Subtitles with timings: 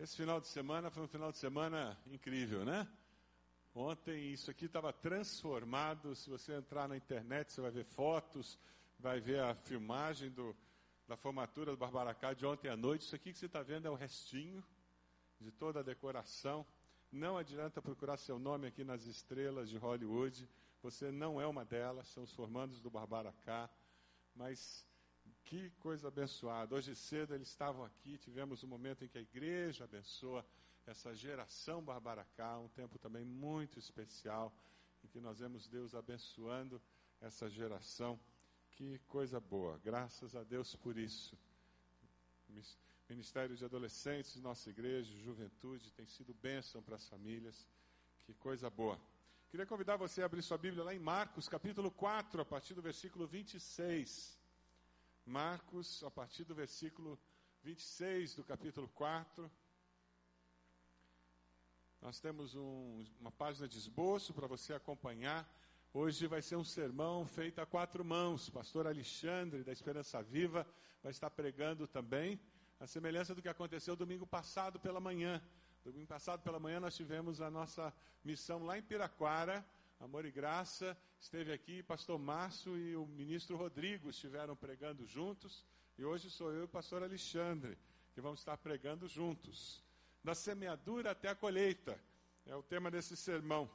[0.00, 2.86] Esse final de semana foi um final de semana incrível, né?
[3.74, 6.14] Ontem isso aqui estava transformado.
[6.14, 8.56] Se você entrar na internet, você vai ver fotos,
[8.96, 10.56] vai ver a filmagem do,
[11.08, 13.06] da formatura do Barbaracá de ontem à noite.
[13.06, 14.64] Isso aqui que você está vendo é o restinho
[15.40, 16.64] de toda a decoração.
[17.10, 20.48] Não adianta procurar seu nome aqui nas estrelas de Hollywood.
[20.80, 23.68] Você não é uma delas, são os formandos do Barbaracá.
[24.32, 24.86] Mas
[25.48, 26.74] que coisa abençoada.
[26.74, 30.44] Hoje cedo eles estavam aqui, tivemos um momento em que a igreja abençoa
[30.86, 34.52] essa geração Barbaracá, um tempo também muito especial,
[35.02, 36.80] em que nós vemos Deus abençoando
[37.18, 38.20] essa geração.
[38.72, 41.34] Que coisa boa, graças a Deus por isso.
[43.08, 47.66] Ministério de Adolescentes, nossa igreja, juventude, tem sido bênção para as famílias.
[48.26, 49.00] Que coisa boa.
[49.48, 52.82] Queria convidar você a abrir sua Bíblia lá em Marcos, capítulo 4, a partir do
[52.82, 54.37] versículo 26.
[55.28, 57.18] Marcos, a partir do versículo
[57.62, 59.50] 26 do capítulo 4.
[62.00, 65.46] Nós temos um, uma página de esboço para você acompanhar.
[65.92, 68.48] Hoje vai ser um sermão feito a quatro mãos.
[68.48, 70.66] Pastor Alexandre, da Esperança Viva,
[71.02, 72.40] vai estar pregando também,
[72.80, 75.42] a semelhança do que aconteceu domingo passado pela manhã.
[75.84, 77.92] Domingo passado pela manhã nós tivemos a nossa
[78.24, 79.62] missão lá em Piraquara,
[80.00, 85.66] Amor e Graça, esteve aqui, pastor Márcio e o ministro Rodrigo estiveram pregando juntos,
[85.98, 87.76] e hoje sou eu e o pastor Alexandre,
[88.14, 89.82] que vamos estar pregando juntos.
[90.22, 92.00] Da semeadura até a colheita,
[92.46, 93.68] é o tema desse sermão.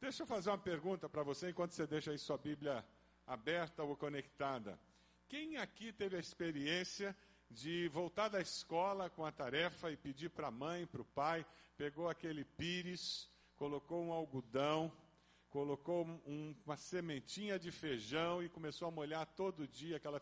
[0.00, 2.82] Deixa eu fazer uma pergunta para você, enquanto você deixa aí sua Bíblia
[3.26, 4.80] aberta ou conectada.
[5.28, 7.14] Quem aqui teve a experiência
[7.50, 11.44] de voltar da escola com a tarefa e pedir para a mãe, para o pai,
[11.76, 14.90] pegou aquele pires, colocou um algodão,
[15.56, 20.20] colocou um, uma sementinha de feijão e começou a molhar todo dia aquela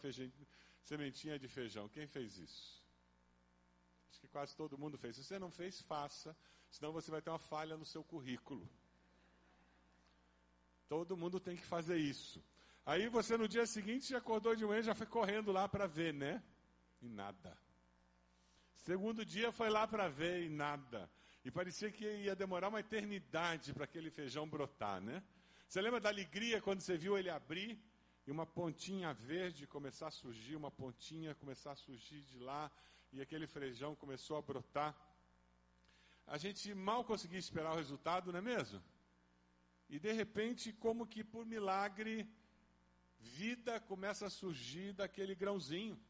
[0.80, 1.88] sementinha de feijão.
[1.88, 2.80] Quem fez isso?
[4.08, 5.16] Acho que quase todo mundo fez.
[5.16, 6.36] Se você não fez, faça,
[6.70, 8.64] senão você vai ter uma falha no seu currículo.
[10.88, 12.40] Todo mundo tem que fazer isso.
[12.86, 16.40] Aí você no dia seguinte acordou de manhã já foi correndo lá para ver, né?
[17.02, 17.58] E nada.
[18.76, 21.10] Segundo dia foi lá para ver e nada.
[21.44, 25.22] E parecia que ia demorar uma eternidade para aquele feijão brotar, né?
[25.68, 27.78] Você lembra da alegria quando você viu ele abrir
[28.26, 32.70] e uma pontinha verde começar a surgir, uma pontinha começar a surgir de lá
[33.12, 34.96] e aquele feijão começou a brotar?
[36.26, 38.82] A gente mal conseguia esperar o resultado, não é mesmo?
[39.90, 42.26] E de repente, como que por milagre,
[43.20, 46.00] vida começa a surgir daquele grãozinho.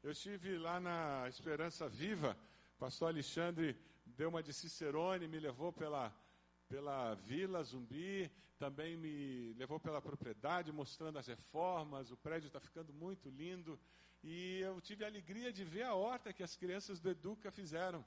[0.00, 2.36] Eu estive lá na Esperança Viva
[2.80, 3.76] pastor Alexandre
[4.06, 6.10] deu uma de Cicerone, me levou pela,
[6.66, 12.90] pela Vila Zumbi, também me levou pela propriedade, mostrando as reformas, o prédio está ficando
[12.94, 13.78] muito lindo.
[14.24, 18.02] E eu tive a alegria de ver a horta que as crianças do Educa fizeram.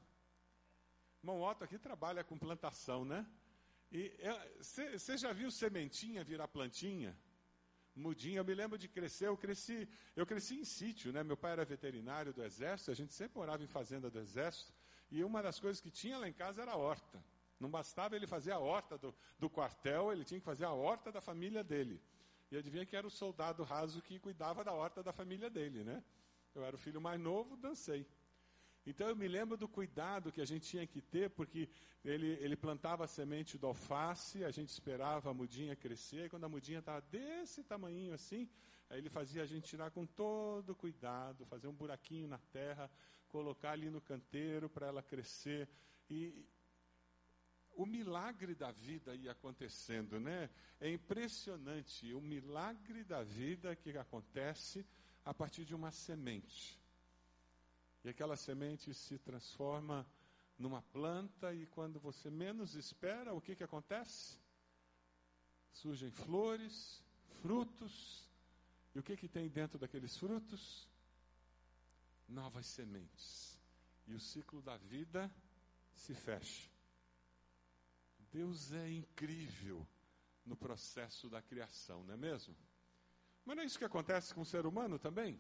[1.20, 3.28] Irmão Otto aqui trabalha com plantação, né?
[3.92, 4.12] E
[4.60, 7.16] você já viu sementinha virar plantinha?
[7.96, 8.40] Mudinha.
[8.40, 11.24] Eu me lembro de crescer, eu cresci, eu cresci em sítio, né?
[11.24, 14.74] Meu pai era veterinário do exército, a gente sempre morava em fazenda do exército,
[15.12, 17.24] e uma das coisas que tinha lá em casa era a horta.
[17.59, 21.12] Não bastava ele fazer a horta do, do quartel, ele tinha que fazer a horta
[21.12, 22.02] da família dele.
[22.52, 26.04] E adivinha que era o soldado raso que cuidava da horta da família dele, né?
[26.54, 28.06] Eu era o filho mais novo, dancei.
[28.86, 31.70] Então eu me lembro do cuidado que a gente tinha que ter, porque
[32.04, 36.44] ele, ele plantava a semente do alface, a gente esperava a mudinha crescer, e quando
[36.44, 38.50] a mudinha estava desse tamanho assim,
[38.90, 42.92] aí ele fazia a gente tirar com todo cuidado, fazer um buraquinho na terra,
[43.30, 45.68] colocar ali no canteiro para ela crescer.
[46.10, 46.46] E
[47.76, 50.50] o milagre da vida ia acontecendo, né?
[50.80, 54.86] É impressionante o milagre da vida que acontece
[55.24, 56.83] a partir de uma semente.
[58.03, 60.06] E aquela semente se transforma
[60.58, 64.38] numa planta, e quando você menos espera, o que, que acontece?
[65.72, 67.02] Surgem flores,
[67.42, 68.30] frutos,
[68.94, 70.88] e o que, que tem dentro daqueles frutos?
[72.28, 73.58] Novas sementes.
[74.06, 75.33] E o ciclo da vida
[75.95, 76.69] se fecha.
[78.31, 79.88] Deus é incrível
[80.45, 82.56] no processo da criação, não é mesmo?
[83.45, 85.39] Mas não é isso que acontece com o ser humano também?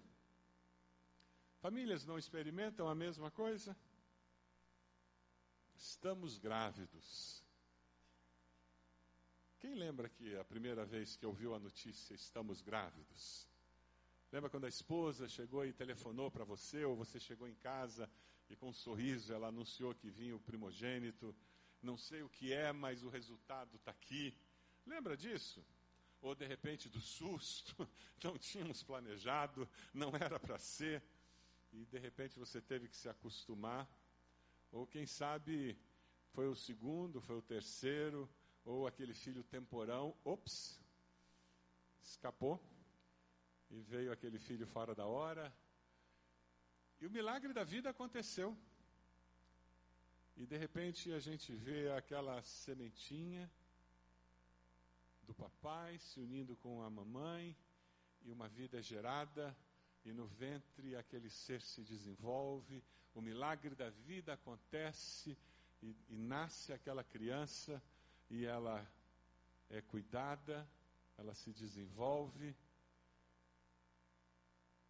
[1.63, 3.73] Famílias não experimentam a mesma coisa?
[5.73, 7.41] Estamos grávidos.
[9.61, 13.47] Quem lembra que a primeira vez que ouviu a notícia estamos grávidos?
[14.29, 18.11] Lembra quando a esposa chegou e telefonou para você, ou você chegou em casa
[18.49, 21.33] e com um sorriso ela anunciou que vinha o primogênito?
[21.81, 24.37] Não sei o que é, mas o resultado está aqui.
[24.85, 25.65] Lembra disso?
[26.19, 27.89] Ou de repente do susto,
[28.21, 31.01] não tínhamos planejado, não era para ser
[31.73, 33.89] e de repente você teve que se acostumar.
[34.71, 35.77] Ou quem sabe
[36.33, 38.29] foi o segundo, foi o terceiro,
[38.63, 40.79] ou aquele filho temporão, ops,
[42.01, 42.61] escapou
[43.69, 45.53] e veio aquele filho fora da hora.
[47.01, 48.55] E o milagre da vida aconteceu.
[50.37, 53.51] E de repente a gente vê aquela sementinha
[55.23, 57.55] do papai se unindo com a mamãe
[58.21, 59.55] e uma vida gerada
[60.05, 62.83] e no ventre aquele ser se desenvolve,
[63.13, 65.37] o milagre da vida acontece
[65.81, 67.81] e, e nasce aquela criança
[68.29, 68.85] e ela
[69.69, 70.67] é cuidada,
[71.17, 72.55] ela se desenvolve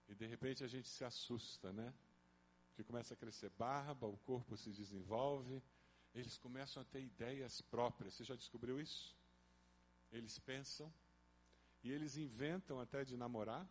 [0.08, 1.94] e de repente a gente se assusta, né?
[2.68, 5.62] Porque começa a crescer barba, o corpo se desenvolve,
[6.14, 8.16] eles começam a ter ideias próprias.
[8.16, 9.16] Você já descobriu isso?
[10.12, 10.92] Eles pensam
[11.84, 13.68] e eles inventam até de namorar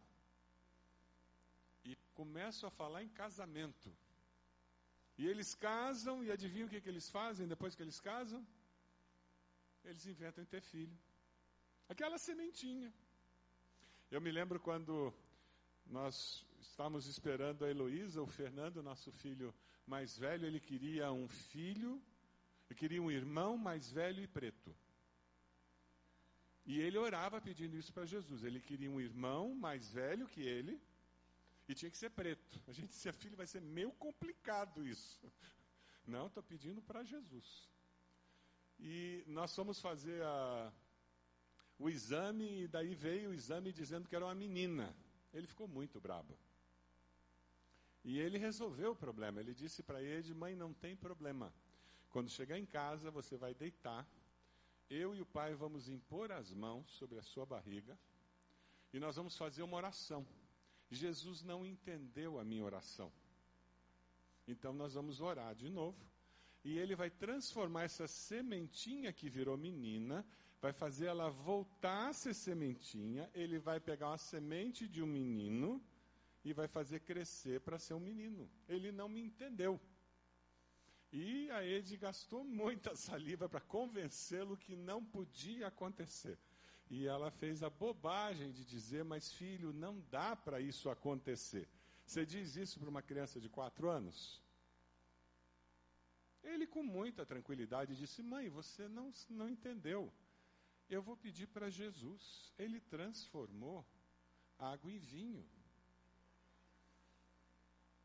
[2.21, 3.91] começam a falar em casamento.
[5.19, 8.47] E eles casam, e adivinham o que, que eles fazem depois que eles casam?
[9.85, 10.97] Eles inventam em ter filho.
[11.89, 12.93] Aquela sementinha.
[14.11, 15.13] Eu me lembro quando
[15.87, 19.55] nós estávamos esperando a Heloísa, o Fernando, nosso filho
[19.87, 22.01] mais velho, ele queria um filho,
[22.67, 24.75] ele queria um irmão mais velho e preto.
[26.65, 28.45] E ele orava pedindo isso para Jesus.
[28.45, 30.81] Ele queria um irmão mais velho que ele,
[31.73, 32.61] e tinha que ser preto.
[32.69, 35.19] A gente dizia, filho, vai ser meio complicado isso.
[36.07, 37.69] Não, estou pedindo para Jesus.
[38.79, 40.73] E nós fomos fazer a,
[41.79, 44.95] o exame, e daí veio o exame dizendo que era uma menina.
[45.33, 46.39] Ele ficou muito brabo.
[48.05, 49.41] E ele resolveu o problema.
[49.41, 51.55] Ele disse para ele: Mãe, não tem problema.
[52.11, 54.07] Quando chegar em casa, você vai deitar.
[54.91, 57.99] Eu e o pai vamos impor as mãos sobre a sua barriga.
[58.93, 60.27] E nós vamos fazer uma oração.
[60.93, 63.11] Jesus não entendeu a minha oração.
[64.47, 65.99] Então nós vamos orar de novo.
[66.65, 70.25] E ele vai transformar essa sementinha que virou menina,
[70.61, 73.29] vai fazer ela voltar a ser sementinha.
[73.35, 75.83] Ele vai pegar uma semente de um menino
[76.45, 78.49] e vai fazer crescer para ser um menino.
[78.69, 79.81] Ele não me entendeu.
[81.13, 86.39] E a Ed gastou muita saliva para convencê-lo que não podia acontecer.
[86.97, 91.67] E ela fez a bobagem de dizer: Mas filho, não dá para isso acontecer.
[92.05, 94.19] Você diz isso para uma criança de quatro anos?
[96.43, 100.13] Ele, com muita tranquilidade, disse: Mãe, você não, não entendeu.
[100.87, 102.53] Eu vou pedir para Jesus.
[102.59, 103.87] Ele transformou
[104.59, 105.49] água em vinho.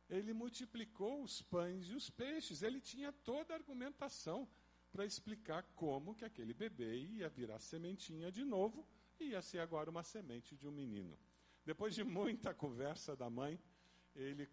[0.10, 2.62] Ele multiplicou os pães e os peixes.
[2.62, 4.48] Ele tinha toda a argumentação
[4.98, 8.84] para explicar como que aquele bebê ia virar sementinha de novo
[9.20, 11.16] e ia ser agora uma semente de um menino.
[11.64, 13.62] Depois de muita conversa da mãe,
[14.16, 14.50] ele,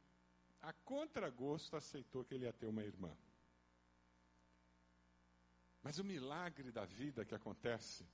[0.60, 3.10] a contragosto, aceitou que ele ia ter uma irmã.
[5.82, 8.06] Mas o milagre da vida que acontece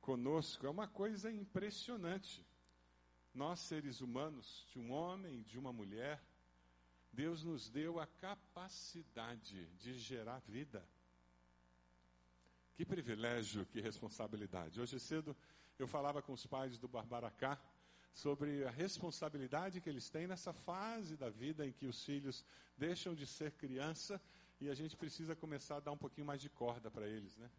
[0.00, 2.46] conosco é uma coisa impressionante.
[3.34, 6.24] Nós, seres humanos, de um homem e de uma mulher,
[7.12, 10.82] Deus nos deu a capacidade de gerar vida.
[12.78, 14.80] Que privilégio, que responsabilidade.
[14.80, 15.36] Hoje cedo
[15.80, 17.60] eu falava com os pais do Barbaracá
[18.14, 22.44] sobre a responsabilidade que eles têm nessa fase da vida em que os filhos
[22.76, 24.22] deixam de ser criança
[24.60, 27.50] e a gente precisa começar a dar um pouquinho mais de corda para eles, né?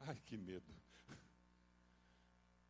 [0.00, 0.74] Ai, que medo.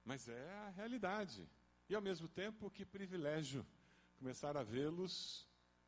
[0.05, 1.49] Mas é a realidade.
[1.89, 3.65] E ao mesmo tempo, que privilégio
[4.19, 5.47] começar a vê-los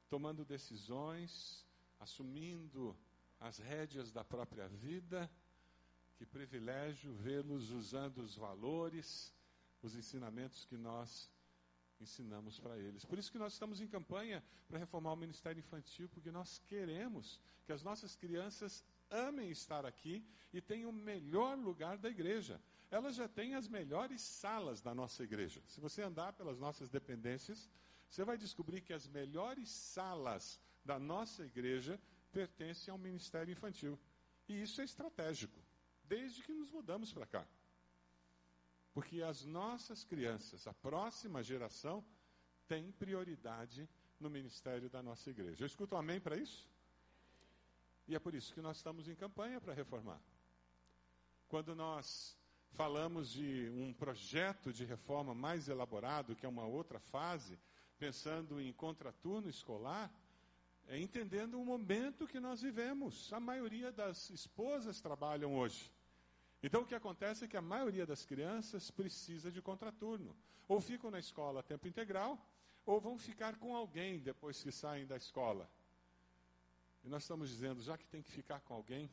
[0.08, 1.66] tomando decisões,
[1.98, 2.96] assumindo
[3.40, 5.28] as rédeas da própria vida
[6.20, 9.34] que privilégio vê-los usando os valores,
[9.80, 11.30] os ensinamentos que nós
[11.98, 13.06] ensinamos para eles.
[13.06, 17.40] Por isso que nós estamos em campanha para reformar o Ministério Infantil, porque nós queremos
[17.64, 20.22] que as nossas crianças amem estar aqui
[20.52, 22.60] e tenham o melhor lugar da igreja.
[22.90, 25.62] Elas já têm as melhores salas da nossa igreja.
[25.66, 27.66] Se você andar pelas nossas dependências,
[28.10, 31.98] você vai descobrir que as melhores salas da nossa igreja
[32.30, 33.98] pertencem ao Ministério Infantil.
[34.46, 35.58] E isso é estratégico
[36.10, 37.46] desde que nos mudamos para cá.
[38.92, 42.04] Porque as nossas crianças, a próxima geração,
[42.66, 43.88] tem prioridade
[44.18, 45.62] no ministério da nossa igreja.
[45.62, 46.68] Eu escuto um amém para isso?
[48.08, 50.20] E é por isso que nós estamos em campanha para reformar.
[51.48, 52.36] Quando nós
[52.72, 57.56] falamos de um projeto de reforma mais elaborado, que é uma outra fase,
[58.00, 60.12] pensando em contraturno escolar,
[60.88, 63.32] é entendendo o momento que nós vivemos.
[63.32, 65.92] A maioria das esposas trabalham hoje.
[66.62, 70.36] Então o que acontece é que a maioria das crianças precisa de contraturno.
[70.68, 72.38] Ou ficam na escola a tempo integral,
[72.84, 75.68] ou vão ficar com alguém depois que saem da escola.
[77.04, 79.10] nós estamos dizendo, já que tem que ficar com alguém,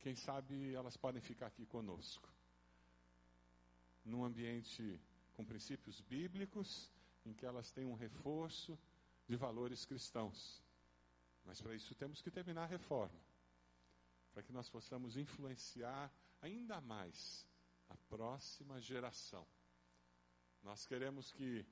[0.00, 2.28] quem sabe elas podem ficar aqui conosco.
[4.04, 5.00] Num ambiente
[5.34, 6.90] com princípios bíblicos,
[7.24, 8.78] em que elas têm um reforço
[9.28, 10.62] de valores cristãos.
[11.44, 13.20] Mas para isso temos que terminar a reforma,
[14.32, 17.46] para que nós possamos influenciar ainda mais
[17.88, 19.46] a próxima geração.
[20.62, 21.64] Nós queremos que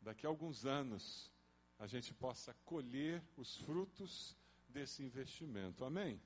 [0.00, 1.30] daqui a alguns anos
[1.78, 4.36] a gente possa colher os frutos
[4.68, 5.84] desse investimento.
[5.84, 6.20] Amém?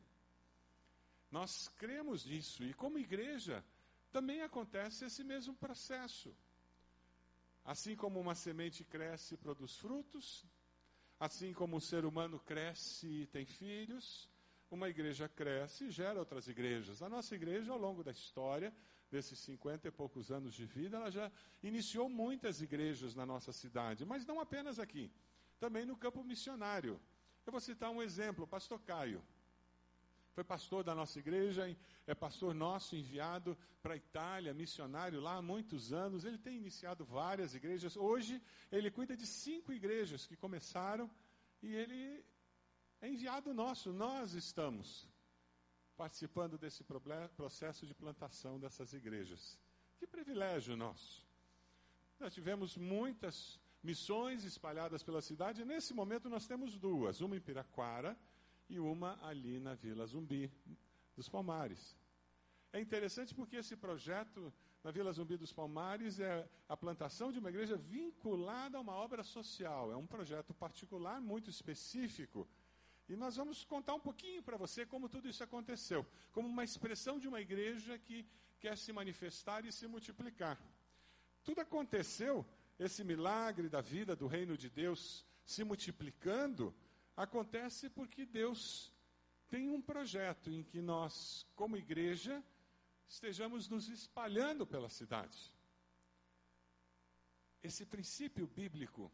[1.31, 3.65] Nós cremos nisso e, como igreja,
[4.11, 6.35] também acontece esse mesmo processo.
[7.65, 10.45] Assim como uma semente cresce e produz frutos,
[11.19, 14.29] assim como um ser humano cresce e tem filhos,
[14.71, 17.03] uma igreja cresce e gera outras igrejas.
[17.03, 18.73] A nossa igreja, ao longo da história,
[19.11, 21.31] desses cinquenta e poucos anos de vida, ela já
[21.62, 25.11] iniciou muitas igrejas na nossa cidade, mas não apenas aqui,
[25.59, 27.00] também no campo missionário.
[27.45, 29.23] Eu vou citar um exemplo, o pastor Caio.
[30.33, 35.43] Foi pastor da nossa igreja, é pastor nosso enviado para a Itália, missionário lá há
[35.43, 36.25] muitos anos.
[36.25, 37.97] Ele tem iniciado várias igrejas.
[37.97, 41.11] Hoje, ele cuida de cinco igrejas que começaram
[41.61, 42.25] e ele
[43.00, 43.92] é enviado nosso.
[43.92, 45.09] Nós estamos
[45.97, 46.85] participando desse
[47.37, 49.59] processo de plantação dessas igrejas.
[49.99, 51.26] Que privilégio nosso.
[52.19, 55.64] Nós tivemos muitas missões espalhadas pela cidade.
[55.64, 58.16] Nesse momento, nós temos duas: uma em Piraquara
[58.69, 60.50] e uma ali na Vila Zumbi
[61.16, 61.97] dos Palmares.
[62.73, 64.52] É interessante porque esse projeto
[64.83, 69.23] na Vila Zumbi dos Palmares é a plantação de uma igreja vinculada a uma obra
[69.23, 69.90] social.
[69.92, 72.49] É um projeto particular, muito específico.
[73.11, 77.19] E nós vamos contar um pouquinho para você como tudo isso aconteceu, como uma expressão
[77.19, 78.25] de uma igreja que
[78.61, 80.57] quer se manifestar e se multiplicar.
[81.43, 82.47] Tudo aconteceu,
[82.79, 86.73] esse milagre da vida do reino de Deus se multiplicando,
[87.17, 88.95] acontece porque Deus
[89.49, 92.40] tem um projeto em que nós, como igreja,
[93.09, 95.52] estejamos nos espalhando pela cidade.
[97.61, 99.11] Esse princípio bíblico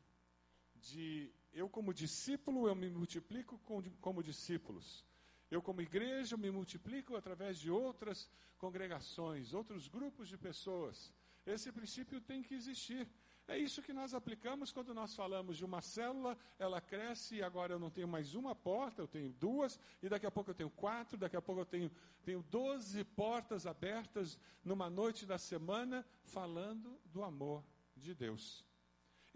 [0.75, 3.59] de eu como discípulo, eu me multiplico
[4.01, 5.03] como discípulos.
[5.51, 11.11] Eu como igreja, eu me multiplico através de outras congregações, outros grupos de pessoas.
[11.47, 13.09] Esse princípio tem que existir.
[13.49, 17.73] É isso que nós aplicamos quando nós falamos de uma célula, ela cresce e agora
[17.73, 20.71] eu não tenho mais uma porta, eu tenho duas, e daqui a pouco eu tenho
[20.71, 21.91] quatro, daqui a pouco eu tenho,
[22.25, 27.65] tenho doze portas abertas numa noite da semana, falando do amor
[27.97, 28.66] de Deus.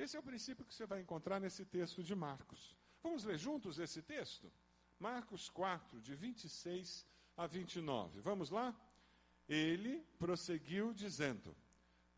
[0.01, 2.75] Esse é o princípio que você vai encontrar nesse texto de Marcos.
[3.03, 4.51] Vamos ler juntos esse texto?
[4.99, 8.19] Marcos 4, de 26 a 29.
[8.21, 8.75] Vamos lá?
[9.47, 11.55] Ele prosseguiu dizendo: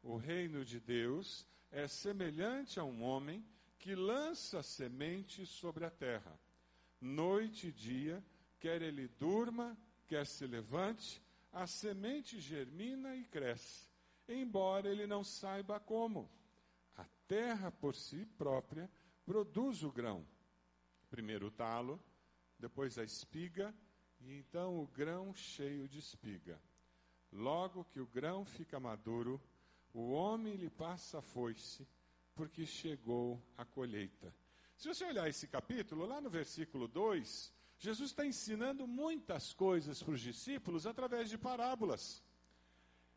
[0.00, 3.44] O reino de Deus é semelhante a um homem
[3.80, 6.38] que lança semente sobre a terra.
[7.00, 8.24] Noite e dia,
[8.60, 11.20] quer ele durma, quer se levante,
[11.52, 13.88] a semente germina e cresce,
[14.28, 16.30] embora ele não saiba como.
[17.32, 18.90] Terra por si própria
[19.24, 20.22] produz o grão.
[21.08, 21.98] Primeiro o talo,
[22.58, 23.74] depois a espiga,
[24.20, 26.60] e então o grão cheio de espiga.
[27.32, 29.40] Logo que o grão fica maduro,
[29.94, 31.88] o homem lhe passa a foice,
[32.34, 34.34] porque chegou a colheita.
[34.76, 40.12] Se você olhar esse capítulo, lá no versículo 2, Jesus está ensinando muitas coisas para
[40.12, 42.22] os discípulos através de parábolas.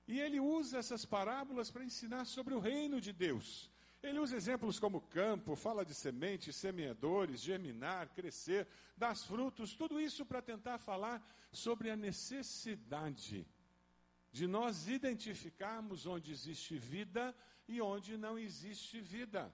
[0.08, 3.75] E ele usa essas parábolas para ensinar sobre o reino de Deus.
[4.08, 10.24] Ele usa exemplos como campo, fala de sementes, semeadores, germinar, crescer, dar frutos, tudo isso
[10.24, 13.48] para tentar falar sobre a necessidade
[14.32, 17.36] de nós identificarmos onde existe vida
[17.68, 19.52] e onde não existe vida.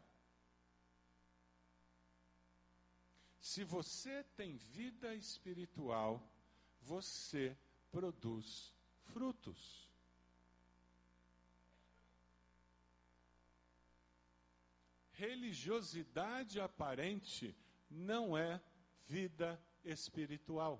[3.39, 6.21] Se você tem vida espiritual,
[6.81, 7.55] você
[7.89, 8.73] produz
[9.13, 9.90] frutos.
[15.25, 17.55] Religiosidade aparente
[17.89, 18.61] não é
[19.07, 19.49] vida
[19.83, 20.75] espiritual.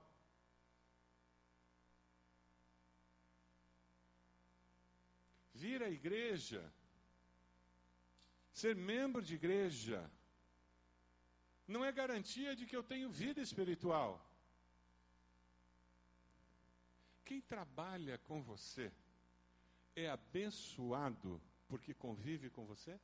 [5.62, 6.62] vir à igreja,
[8.51, 10.00] ser membro de igreja,
[11.67, 14.12] não é garantia de que eu tenho vida espiritual.
[17.24, 18.91] Quem trabalha com você
[19.95, 23.00] é abençoado porque convive com você?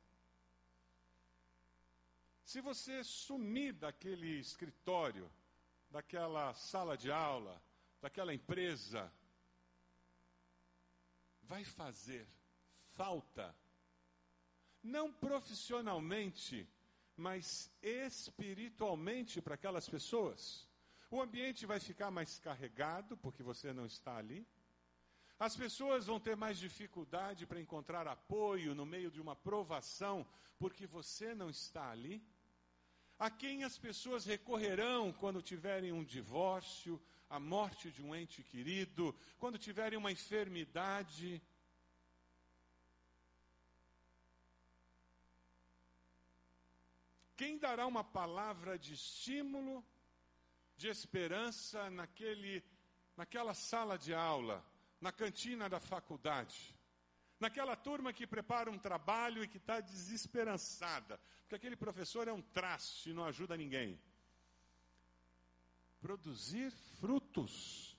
[2.50, 5.30] Se você sumir daquele escritório,
[5.90, 7.62] daquela sala de aula,
[8.00, 9.12] daquela empresa,
[11.42, 12.26] vai fazer
[12.94, 13.54] falta,
[14.82, 16.66] não profissionalmente,
[17.14, 20.66] mas espiritualmente para aquelas pessoas.
[21.10, 24.46] O ambiente vai ficar mais carregado porque você não está ali.
[25.38, 30.26] As pessoas vão ter mais dificuldade para encontrar apoio no meio de uma provação
[30.58, 32.26] porque você não está ali.
[33.18, 39.14] A quem as pessoas recorrerão quando tiverem um divórcio, a morte de um ente querido,
[39.38, 41.42] quando tiverem uma enfermidade.
[47.36, 49.84] Quem dará uma palavra de estímulo,
[50.76, 52.64] de esperança naquele,
[53.16, 54.64] naquela sala de aula,
[55.00, 56.77] na cantina da faculdade?
[57.38, 62.42] Naquela turma que prepara um trabalho e que está desesperançada, porque aquele professor é um
[62.42, 64.00] traste e não ajuda ninguém.
[66.00, 67.96] Produzir frutos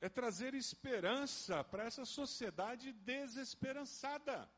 [0.00, 4.48] é trazer esperança para essa sociedade desesperançada.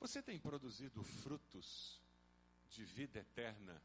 [0.00, 2.00] Você tem produzido frutos
[2.70, 3.82] de vida eterna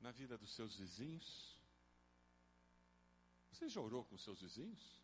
[0.00, 1.56] na vida dos seus vizinhos?
[3.50, 5.00] Você já orou com seus vizinhos?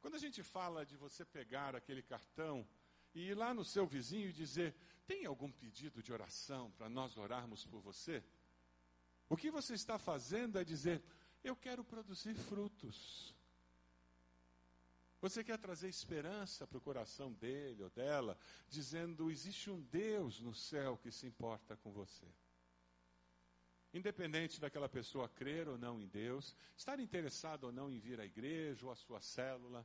[0.00, 2.66] Quando a gente fala de você pegar aquele cartão
[3.14, 4.74] e ir lá no seu vizinho e dizer:
[5.06, 8.24] tem algum pedido de oração para nós orarmos por você?
[9.28, 11.02] O que você está fazendo é dizer:
[11.44, 13.34] eu quero produzir frutos.
[15.20, 20.54] Você quer trazer esperança para o coração dele ou dela, dizendo: existe um Deus no
[20.54, 22.26] céu que se importa com você.
[23.92, 28.24] Independente daquela pessoa crer ou não em Deus, estar interessado ou não em vir à
[28.24, 29.84] igreja ou à sua célula.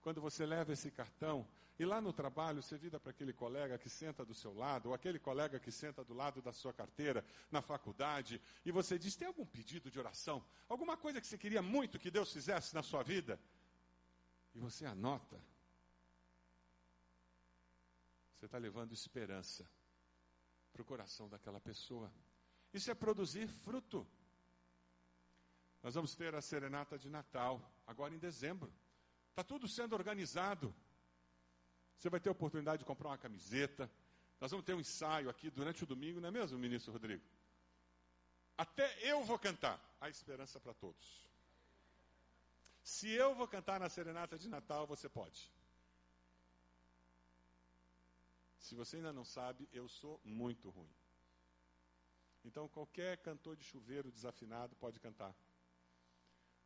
[0.00, 1.46] Quando você leva esse cartão
[1.78, 4.94] e lá no trabalho você vira para aquele colega que senta do seu lado, ou
[4.94, 9.28] aquele colega que senta do lado da sua carteira na faculdade, e você diz: tem
[9.28, 10.42] algum pedido de oração?
[10.68, 13.38] Alguma coisa que você queria muito que Deus fizesse na sua vida?
[14.54, 15.38] E você anota.
[18.38, 19.68] Você está levando esperança
[20.74, 22.12] para o coração daquela pessoa.
[22.72, 24.04] Isso é produzir fruto.
[25.80, 28.72] Nós vamos ter a serenata de Natal, agora em dezembro.
[29.30, 30.74] Está tudo sendo organizado.
[31.96, 33.88] Você vai ter a oportunidade de comprar uma camiseta.
[34.40, 37.22] Nós vamos ter um ensaio aqui durante o domingo, não é mesmo, ministro Rodrigo?
[38.58, 41.24] Até eu vou cantar a esperança para todos.
[42.82, 45.53] Se eu vou cantar na serenata de Natal, você pode.
[48.64, 50.94] Se você ainda não sabe, eu sou muito ruim.
[52.46, 55.34] Então, qualquer cantor de chuveiro desafinado pode cantar.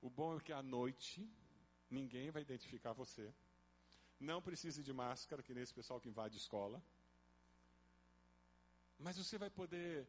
[0.00, 1.28] O bom é que à noite,
[1.90, 3.34] ninguém vai identificar você.
[4.20, 6.80] Não precise de máscara, que nem esse pessoal que invade escola.
[8.96, 10.06] Mas você vai poder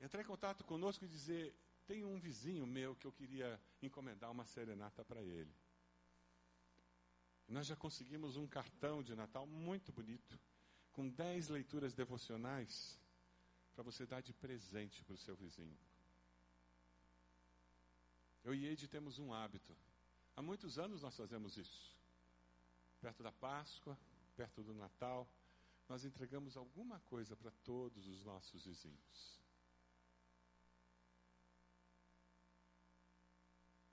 [0.00, 1.54] entrar em contato conosco e dizer:
[1.86, 5.54] tem um vizinho meu que eu queria encomendar uma serenata para ele.
[7.46, 10.40] nós já conseguimos um cartão de Natal muito bonito
[10.92, 12.98] com dez leituras devocionais
[13.74, 15.78] para você dar de presente para o seu vizinho.
[18.44, 19.76] Eu e Eide temos um hábito.
[20.36, 21.96] Há muitos anos nós fazemos isso.
[23.00, 23.98] Perto da Páscoa,
[24.36, 25.28] perto do Natal,
[25.88, 29.40] nós entregamos alguma coisa para todos os nossos vizinhos.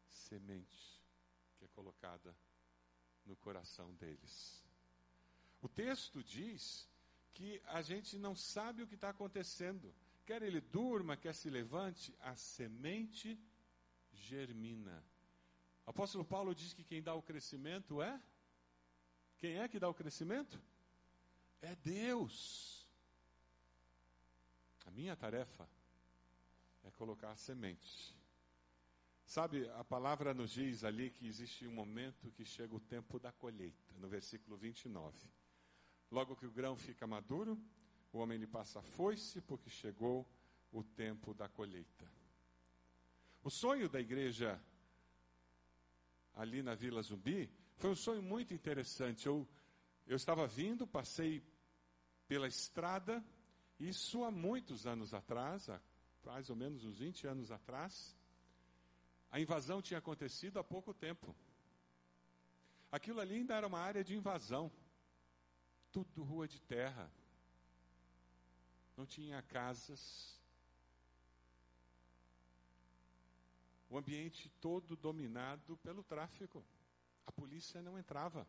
[0.10, 1.02] Semente
[1.58, 2.36] que é colocada
[3.26, 4.67] no coração deles.
[5.62, 6.88] O texto diz
[7.34, 9.94] que a gente não sabe o que está acontecendo.
[10.26, 13.40] Quer ele durma, quer se levante, a semente
[14.12, 15.04] germina.
[15.86, 18.22] O apóstolo Paulo diz que quem dá o crescimento é?
[19.38, 20.60] Quem é que dá o crescimento?
[21.62, 22.88] É Deus.
[24.86, 25.70] A minha tarefa
[26.84, 28.16] é colocar a semente.
[29.26, 33.32] Sabe, a palavra nos diz ali que existe um momento que chega o tempo da
[33.32, 35.37] colheita, no versículo 29.
[36.10, 37.60] Logo que o grão fica maduro,
[38.14, 40.26] o homem lhe passa a foice, porque chegou
[40.72, 42.10] o tempo da colheita.
[43.44, 44.62] O sonho da igreja
[46.34, 49.28] ali na Vila Zumbi foi um sonho muito interessante.
[49.28, 49.48] Eu,
[50.06, 51.44] eu estava vindo, passei
[52.28, 53.24] pela estrada,
[53.80, 55.80] isso há muitos anos atrás, há
[56.26, 58.16] mais ou menos uns 20 anos atrás.
[59.30, 61.36] A invasão tinha acontecido há pouco tempo.
[62.92, 64.72] Aquilo ali ainda era uma área de invasão
[66.04, 67.12] tudo rua de terra.
[68.96, 70.40] Não tinha casas.
[73.90, 76.64] O ambiente todo dominado pelo tráfico.
[77.26, 78.48] A polícia não entrava.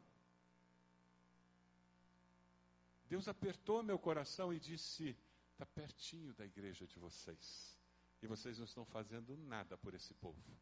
[3.08, 5.16] Deus apertou meu coração e disse:
[5.52, 7.78] está pertinho da igreja de vocês.
[8.20, 10.56] E vocês não estão fazendo nada por esse povo.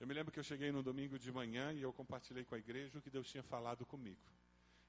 [0.00, 2.58] Eu me lembro que eu cheguei no domingo de manhã e eu compartilhei com a
[2.58, 4.26] igreja o que Deus tinha falado comigo.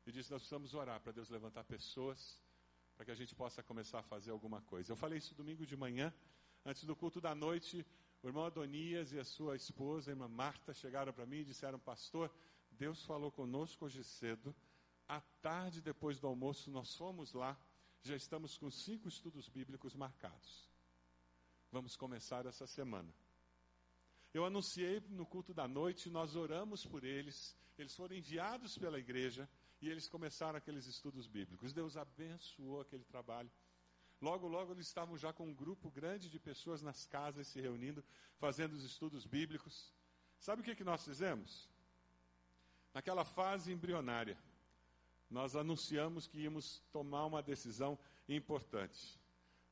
[0.06, 2.42] Eu disse: Nós precisamos orar para Deus levantar pessoas
[2.96, 4.90] para que a gente possa começar a fazer alguma coisa.
[4.90, 6.14] Eu falei isso domingo de manhã,
[6.66, 7.86] antes do culto da noite.
[8.24, 11.78] O irmão Adonias e a sua esposa, a irmã Marta, chegaram para mim e disseram:
[11.78, 12.34] Pastor,
[12.72, 14.56] Deus falou conosco hoje cedo.
[15.10, 17.60] À tarde, depois do almoço, nós fomos lá.
[18.02, 20.70] Já estamos com cinco estudos bíblicos marcados.
[21.70, 23.14] Vamos começar essa semana.
[24.34, 29.50] Eu anunciei no culto da noite, nós oramos por eles, eles foram enviados pela igreja
[29.82, 31.74] e eles começaram aqueles estudos bíblicos.
[31.74, 33.52] Deus abençoou aquele trabalho.
[34.22, 38.04] Logo, logo eles estavam já com um grupo grande de pessoas nas casas se reunindo,
[38.38, 39.92] fazendo os estudos bíblicos.
[40.40, 41.68] Sabe o que, que nós fizemos?
[42.94, 44.38] Naquela fase embrionária,
[45.30, 47.98] nós anunciamos que íamos tomar uma decisão
[48.30, 49.20] importante.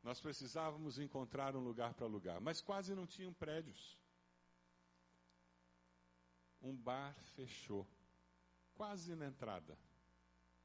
[0.01, 3.98] Nós precisávamos encontrar um lugar para alugar, mas quase não tinham prédios.
[6.61, 7.87] Um bar fechou,
[8.75, 9.77] quase na entrada.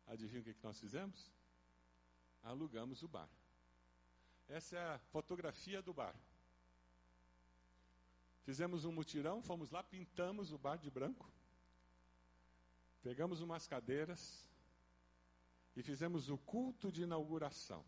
[0.06, 1.32] Adivinha o que, que nós fizemos?
[2.42, 3.28] Alugamos o bar.
[4.48, 6.14] Essa é a fotografia do bar.
[8.42, 11.32] Fizemos um mutirão, fomos lá, pintamos o bar de branco,
[13.02, 14.46] pegamos umas cadeiras
[15.74, 17.84] e fizemos o culto de inauguração.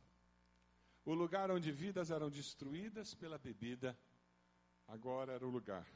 [1.04, 3.96] O lugar onde vidas eram destruídas pela bebida,
[4.88, 5.86] agora era o lugar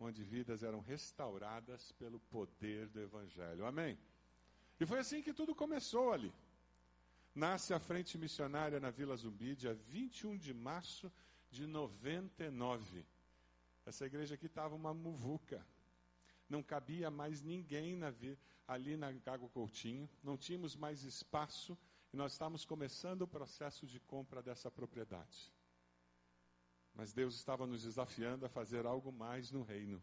[0.00, 3.66] onde vidas eram restauradas pelo poder do Evangelho.
[3.66, 3.98] Amém?
[4.78, 6.32] E foi assim que tudo começou ali.
[7.34, 11.12] Nasce a Frente Missionária na Vila Zumbi, dia 21 de março
[11.50, 13.04] de 99.
[13.84, 15.64] Essa igreja aqui estava uma muvuca.
[16.48, 18.12] Não cabia mais ninguém na,
[18.66, 21.76] ali na Gago Coutinho, não tínhamos mais espaço
[22.12, 25.52] e nós estávamos começando o processo de compra dessa propriedade.
[26.98, 30.02] Mas Deus estava nos desafiando a fazer algo mais no reino.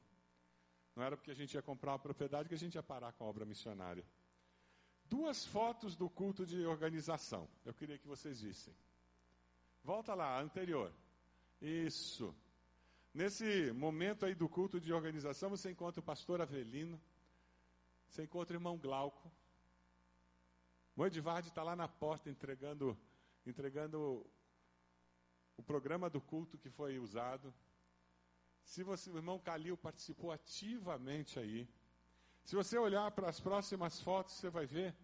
[0.96, 3.26] Não era porque a gente ia comprar uma propriedade que a gente ia parar com
[3.26, 4.06] a obra missionária.
[5.04, 7.50] Duas fotos do culto de organização.
[7.66, 8.74] Eu queria que vocês vissem.
[9.84, 10.90] Volta lá, anterior.
[11.62, 12.34] Isso.
[13.14, 16.98] Nesse momento aí do culto de organização, você encontra o pastor Avelino,
[18.08, 19.30] você encontra o irmão Glauco.
[20.96, 22.98] O Edvard está lá na porta entregando,
[23.46, 24.26] entregando
[25.58, 27.54] o programa do culto que foi usado.
[28.64, 31.68] Se você, o irmão Calil participou ativamente aí.
[32.44, 34.96] Se você olhar para as próximas fotos, você vai ver,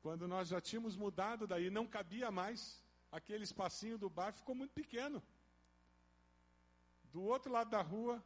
[0.00, 4.72] quando nós já tínhamos mudado daí, não cabia mais, aquele espacinho do bar ficou muito
[4.72, 5.22] pequeno.
[7.12, 8.22] Do outro lado da rua,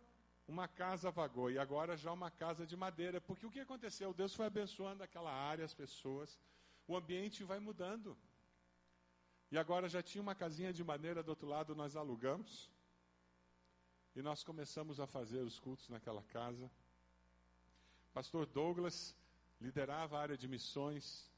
[0.47, 4.15] uma casa vagou, e agora já uma casa de madeira, porque o que aconteceu?
[4.15, 6.39] Deus foi abençoando aquela área, as pessoas,
[6.87, 8.17] o ambiente vai mudando.
[9.51, 12.71] E agora já tinha uma casinha de madeira do outro lado, nós alugamos.
[14.15, 16.71] E nós começamos a fazer os cultos naquela casa.
[18.13, 19.15] Pastor Douglas
[19.61, 21.31] liderava a área de missões.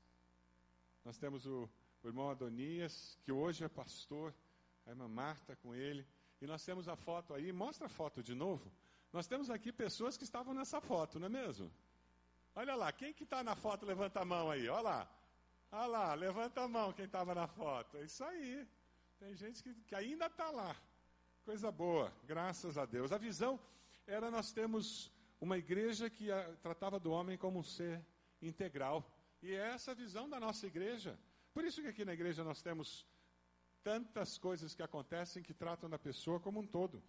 [1.04, 1.68] Nós temos o,
[2.02, 4.34] o irmão Adonias, que hoje é pastor,
[4.86, 6.06] a irmã Marta com ele.
[6.40, 8.70] E nós temos a foto aí, mostra a foto de novo.
[9.12, 11.70] Nós temos aqui pessoas que estavam nessa foto, não é mesmo?
[12.54, 15.17] Olha lá, quem que está na foto, levanta a mão aí, olha lá.
[15.70, 17.98] Olha lá, levanta a mão quem estava na foto.
[17.98, 18.66] É isso aí.
[19.18, 20.74] Tem gente que, que ainda está lá.
[21.44, 23.12] Coisa boa, graças a Deus.
[23.12, 23.60] A visão
[24.06, 28.02] era nós temos uma igreja que a, tratava do homem como um ser
[28.40, 29.04] integral.
[29.42, 31.18] E é essa a visão da nossa igreja.
[31.52, 33.06] Por isso que aqui na igreja nós temos
[33.82, 37.02] tantas coisas que acontecem que tratam da pessoa como um todo.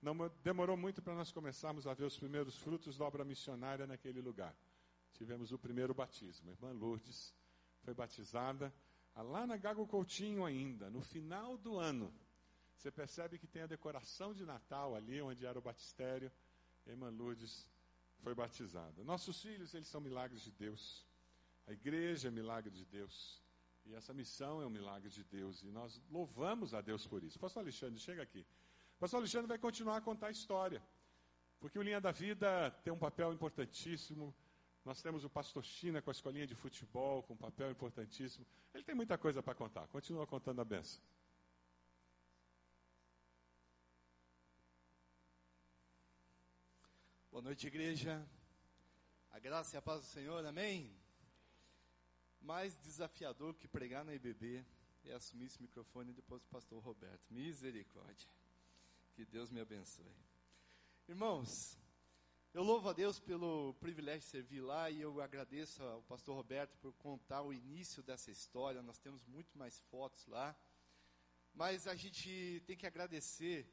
[0.00, 4.20] Não demorou muito para nós começarmos a ver os primeiros frutos da obra missionária naquele
[4.20, 4.54] lugar.
[5.12, 6.50] Tivemos o primeiro batismo.
[6.50, 7.34] irmã Lourdes
[7.84, 8.72] foi batizada
[9.14, 12.12] lá na Gago Coutinho ainda, no final do ano.
[12.76, 16.30] Você percebe que tem a decoração de Natal ali, onde era o batistério.
[16.86, 17.66] Irmã Lourdes
[18.22, 19.04] foi batizada.
[19.04, 21.06] Nossos filhos, eles são milagres de Deus.
[21.66, 23.42] A igreja é milagre de Deus.
[23.86, 25.62] E essa missão é um milagre de Deus.
[25.62, 27.38] E nós louvamos a Deus por isso.
[27.38, 28.44] Pastor Alexandre, chega aqui.
[28.98, 30.82] Pastor Alexandre vai continuar a contar a história.
[31.60, 34.34] Porque o Linha da Vida tem um papel importantíssimo.
[34.84, 38.46] Nós temos o Pastor China com a escolinha de futebol, com um papel importantíssimo.
[38.74, 39.86] Ele tem muita coisa para contar.
[39.88, 41.02] Continua contando a benção.
[47.30, 48.28] Boa noite, igreja.
[49.30, 50.94] A graça e a paz do Senhor, amém?
[52.42, 54.62] Mais desafiador que pregar na IBB
[55.06, 57.24] é assumir esse microfone depois do pastor Roberto.
[57.30, 58.28] Misericórdia.
[59.14, 60.14] Que Deus me abençoe.
[61.08, 61.78] Irmãos,
[62.54, 66.76] eu louvo a Deus pelo privilégio de servir lá e eu agradeço ao pastor Roberto
[66.78, 68.80] por contar o início dessa história.
[68.80, 70.56] Nós temos muito mais fotos lá.
[71.52, 73.66] Mas a gente tem que agradecer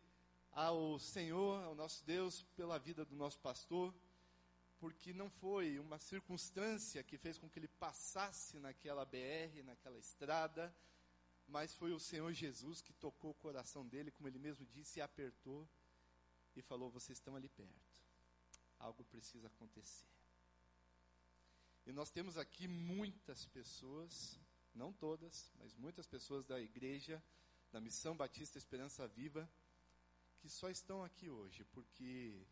[0.52, 3.94] ao Senhor, ao nosso Deus, pela vida do nosso pastor,
[4.80, 10.76] porque não foi uma circunstância que fez com que ele passasse naquela BR, naquela estrada,
[11.48, 15.02] mas foi o Senhor Jesus que tocou o coração dele, como ele mesmo disse, e
[15.04, 15.70] apertou
[16.56, 18.01] e falou: Vocês estão ali perto,
[18.82, 20.06] algo precisa acontecer.
[21.86, 24.40] E nós temos aqui muitas pessoas,
[24.74, 27.22] não todas, mas muitas pessoas da igreja,
[27.72, 29.50] da Missão Batista Esperança Viva,
[30.40, 32.46] que só estão aqui hoje porque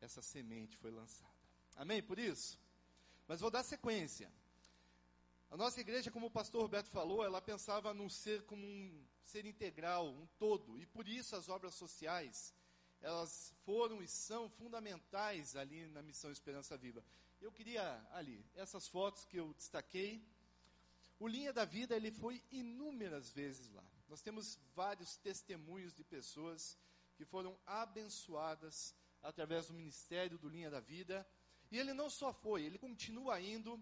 [0.00, 1.30] essa semente foi lançada.
[1.76, 2.02] Amém?
[2.02, 2.58] Por isso?
[3.26, 4.30] Mas vou dar sequência.
[5.50, 9.46] A nossa igreja, como o pastor Roberto falou, ela pensava num ser como um ser
[9.46, 12.54] integral, um todo, e por isso as obras sociais,
[13.00, 17.04] elas foram e são fundamentais ali na missão Esperança Viva.
[17.40, 20.22] Eu queria ali, essas fotos que eu destaquei,
[21.18, 23.84] o Linha da Vida, ele foi inúmeras vezes lá.
[24.08, 26.78] Nós temos vários testemunhos de pessoas
[27.14, 31.26] que foram abençoadas através do ministério do Linha da Vida.
[31.70, 33.78] E ele não só foi, ele continua indo.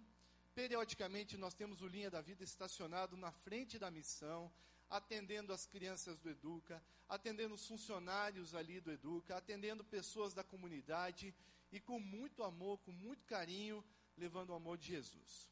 [0.55, 4.53] Periodicamente nós temos o Linha da Vida estacionado na frente da missão,
[4.91, 11.35] atendendo as crianças do Educa, atendendo os funcionários ali do Educa, atendendo pessoas da comunidade
[11.71, 13.85] e com muito amor, com muito carinho,
[14.17, 15.49] levando o amor de Jesus.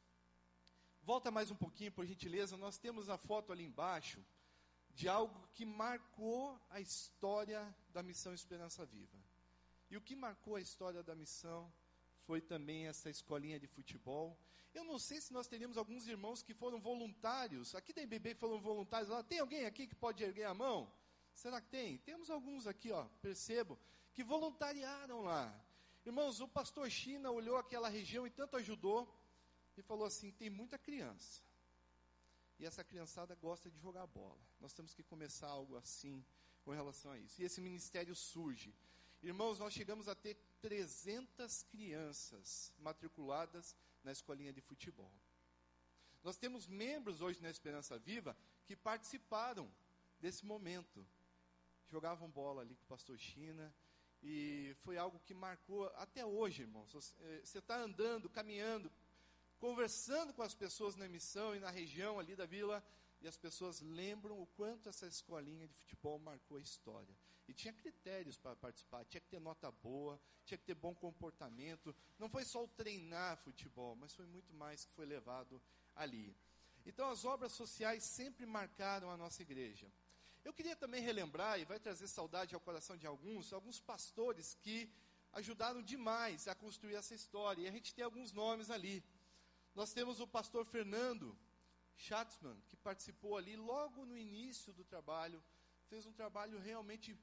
[1.02, 4.24] Volta mais um pouquinho, por gentileza, nós temos a foto ali embaixo
[4.92, 9.18] de algo que marcou a história da missão Esperança Viva.
[9.90, 11.72] E o que marcou a história da missão
[12.26, 14.38] foi também essa escolinha de futebol.
[14.74, 18.40] Eu não sei se nós teríamos alguns irmãos que foram voluntários, aqui tem bebê que
[18.40, 19.22] foram voluntários lá.
[19.22, 20.92] Tem alguém aqui que pode erguer a mão?
[21.34, 21.98] Será que tem?
[21.98, 23.78] Temos alguns aqui, ó, percebo,
[24.12, 25.44] que voluntariaram lá.
[26.04, 29.00] Irmãos, o pastor China olhou aquela região e tanto ajudou
[29.76, 31.42] e falou assim: tem muita criança.
[32.58, 34.40] E essa criançada gosta de jogar bola.
[34.60, 36.24] Nós temos que começar algo assim
[36.64, 37.40] com relação a isso.
[37.40, 38.74] E esse ministério surge.
[39.22, 40.36] Irmãos, nós chegamos a ter
[40.66, 45.14] 300 crianças matriculadas na escolinha de futebol.
[46.24, 49.72] Nós temos membros hoje na Esperança Viva que participaram
[50.18, 51.06] desse momento.
[51.86, 53.72] Jogavam bola ali com o pastor China.
[54.20, 56.92] E foi algo que marcou até hoje, irmãos.
[56.92, 58.90] Você está andando, caminhando,
[59.60, 62.84] conversando com as pessoas na missão e na região ali da vila,
[63.20, 67.16] e as pessoas lembram o quanto essa escolinha de futebol marcou a história.
[67.48, 71.94] E tinha critérios para participar, tinha que ter nota boa, tinha que ter bom comportamento.
[72.18, 75.62] Não foi só o treinar futebol, mas foi muito mais que foi levado
[75.94, 76.36] ali.
[76.84, 79.90] Então as obras sociais sempre marcaram a nossa igreja.
[80.44, 84.88] Eu queria também relembrar, e vai trazer saudade ao coração de alguns, alguns pastores que
[85.32, 87.62] ajudaram demais a construir essa história.
[87.62, 89.04] E a gente tem alguns nomes ali.
[89.74, 91.36] Nós temos o pastor Fernando
[91.96, 95.42] Schatzman, que participou ali logo no início do trabalho,
[95.88, 97.18] fez um trabalho realmente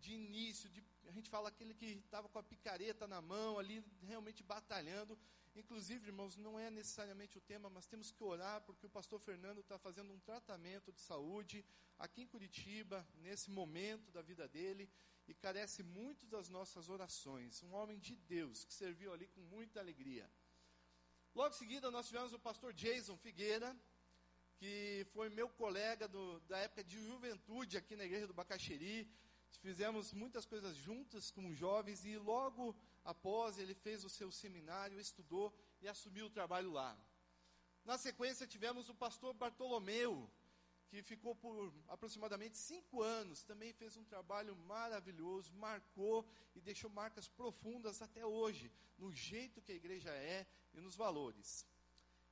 [0.00, 3.84] de início, de, a gente fala aquele que estava com a picareta na mão ali,
[4.02, 5.18] realmente batalhando.
[5.54, 9.60] Inclusive, irmãos, não é necessariamente o tema, mas temos que orar porque o pastor Fernando
[9.60, 11.64] está fazendo um tratamento de saúde
[11.98, 14.88] aqui em Curitiba, nesse momento da vida dele,
[15.26, 17.62] e carece muito das nossas orações.
[17.62, 20.30] Um homem de Deus que serviu ali com muita alegria.
[21.34, 23.74] Logo em seguida, nós tivemos o pastor Jason Figueira,
[24.58, 29.10] que foi meu colega do, da época de juventude aqui na igreja do Bacaxeri.
[29.60, 35.52] Fizemos muitas coisas juntas com jovens e logo após ele fez o seu seminário, estudou
[35.80, 36.96] e assumiu o trabalho lá.
[37.84, 40.28] Na sequência, tivemos o pastor Bartolomeu,
[40.88, 47.28] que ficou por aproximadamente cinco anos, também fez um trabalho maravilhoso, marcou e deixou marcas
[47.28, 51.66] profundas até hoje, no jeito que a igreja é e nos valores.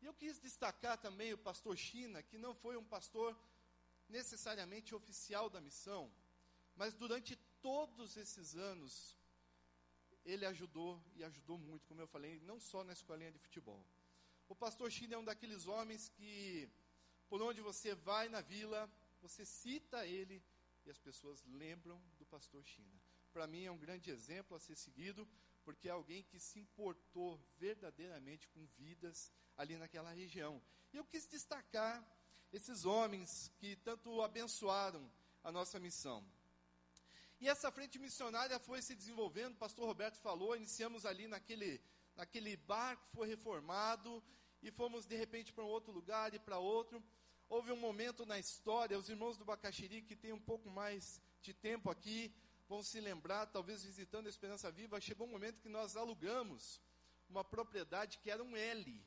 [0.00, 3.36] E eu quis destacar também o pastor China, que não foi um pastor
[4.08, 6.10] necessariamente oficial da missão,
[6.76, 9.16] mas durante todos esses anos,
[10.24, 13.84] ele ajudou e ajudou muito, como eu falei, não só na escolinha de futebol.
[14.48, 16.68] O pastor China é um daqueles homens que
[17.28, 20.42] por onde você vai na vila, você cita ele
[20.84, 23.00] e as pessoas lembram do pastor China.
[23.32, 25.26] Para mim é um grande exemplo a ser seguido,
[25.64, 30.62] porque é alguém que se importou verdadeiramente com vidas ali naquela região.
[30.92, 32.06] E eu quis destacar
[32.52, 35.10] esses homens que tanto abençoaram
[35.42, 36.24] a nossa missão.
[37.40, 41.80] E essa frente missionária foi se desenvolvendo, o pastor Roberto falou, iniciamos ali naquele,
[42.16, 44.22] naquele bar que foi reformado,
[44.62, 47.02] e fomos de repente para um outro lugar e para outro.
[47.48, 51.52] Houve um momento na história, os irmãos do Bacaxiri, que têm um pouco mais de
[51.52, 52.34] tempo aqui,
[52.66, 56.80] vão se lembrar, talvez visitando a Esperança Viva, chegou um momento que nós alugamos
[57.28, 59.04] uma propriedade que era um L.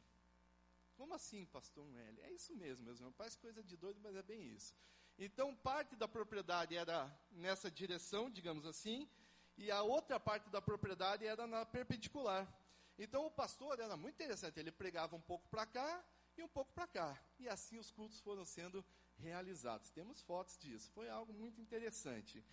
[0.96, 2.22] Como assim, pastor, um L?
[2.22, 3.16] É isso mesmo, meus irmãos.
[3.16, 4.76] Parece coisa de doido, mas é bem isso.
[5.20, 9.10] Então, parte da propriedade era nessa direção, digamos assim,
[9.58, 12.48] e a outra parte da propriedade era na perpendicular.
[13.00, 16.06] Então, o pastor era muito interessante, ele pregava um pouco para cá
[16.38, 17.20] e um pouco para cá.
[17.40, 18.86] E assim os cultos foram sendo
[19.18, 19.90] realizados.
[19.90, 22.44] Temos fotos disso, foi algo muito interessante.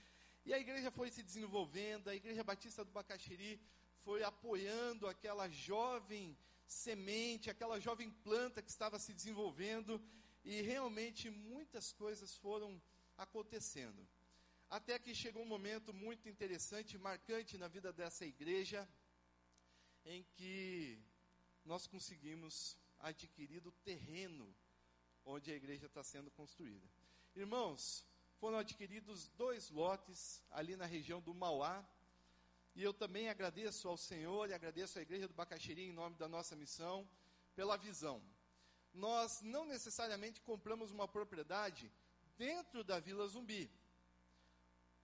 [0.46, 3.60] E a igreja foi se desenvolvendo, a Igreja Batista do Bacaxiri
[4.04, 10.00] foi apoiando aquela jovem semente, aquela jovem planta que estava se desenvolvendo,
[10.44, 12.80] e realmente muitas coisas foram
[13.16, 14.06] acontecendo.
[14.68, 18.88] Até que chegou um momento muito interessante, marcante na vida dessa igreja,
[20.04, 20.98] em que
[21.64, 24.54] nós conseguimos adquirir o terreno
[25.24, 26.86] onde a igreja está sendo construída.
[27.34, 28.04] Irmãos,
[28.38, 31.86] foram adquiridos dois lotes ali na região do Mauá,
[32.74, 36.28] e eu também agradeço ao Senhor e agradeço à Igreja do Bacaxiri em nome da
[36.28, 37.08] nossa missão
[37.54, 38.20] pela visão.
[38.94, 41.92] Nós não necessariamente compramos uma propriedade
[42.38, 43.70] dentro da Vila Zumbi.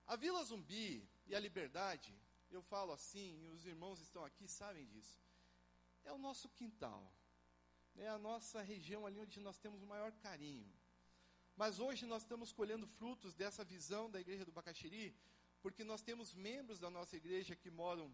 [0.06, 2.14] A Vila Zumbi e a Liberdade,
[2.50, 5.20] eu falo assim, e os irmãos estão aqui sabem disso,
[6.04, 7.12] é o nosso quintal.
[7.96, 10.72] É a nossa região ali onde nós temos o maior carinho.
[11.56, 15.14] Mas hoje nós estamos colhendo frutos dessa visão da Igreja do Bacaxiri,
[15.60, 18.10] porque nós temos membros da nossa igreja que moram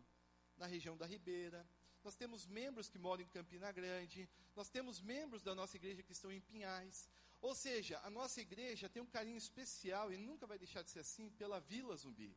[0.56, 1.64] na região da Ribeira,
[2.06, 6.12] nós temos membros que moram em Campina Grande, nós temos membros da nossa igreja que
[6.12, 7.08] estão em Pinhais.
[7.40, 11.00] Ou seja, a nossa igreja tem um carinho especial e nunca vai deixar de ser
[11.00, 12.32] assim pela Vila Zumbi.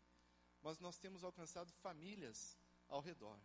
[0.64, 3.40] Mas nós temos alcançado famílias ao redor.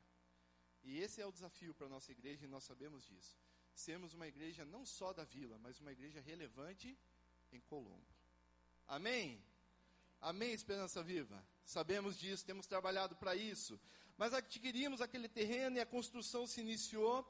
[0.83, 3.37] E esse é o desafio para a nossa igreja e nós sabemos disso.
[3.75, 6.99] Sermos uma igreja não só da vila, mas uma igreja relevante
[7.53, 8.15] em Colombo.
[8.89, 9.45] Amém?
[10.23, 11.47] Amém, Esperança Viva?
[11.67, 13.79] Sabemos disso, temos trabalhado para isso.
[14.17, 17.27] Mas adquirimos aquele terreno e a construção se iniciou.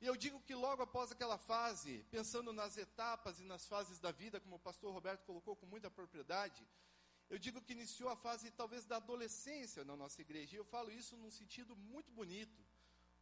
[0.00, 4.10] E eu digo que logo após aquela fase, pensando nas etapas e nas fases da
[4.10, 6.66] vida, como o pastor Roberto colocou com muita propriedade,
[7.30, 10.54] eu digo que iniciou a fase talvez da adolescência na nossa igreja.
[10.54, 12.60] E eu falo isso num sentido muito bonito,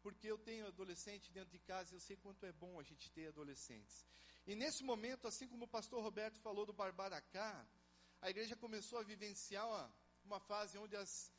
[0.02, 3.10] porque eu tenho adolescente dentro de casa e eu sei quanto é bom a gente
[3.10, 4.04] ter adolescentes.
[4.46, 7.64] E nesse momento, assim como o pastor Roberto falou do Barbaracá,
[8.20, 11.30] a igreja começou a vivenciar uma, uma fase onde as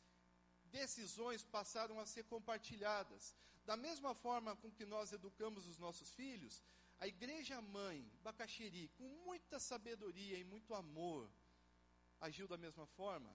[0.78, 3.22] decisões passaram a ser compartilhadas.
[3.64, 6.54] Da mesma forma com que nós educamos os nossos filhos,
[6.98, 11.22] a igreja mãe, Bacaxiri, com muita sabedoria e muito amor,
[12.20, 13.30] agiu da mesma forma.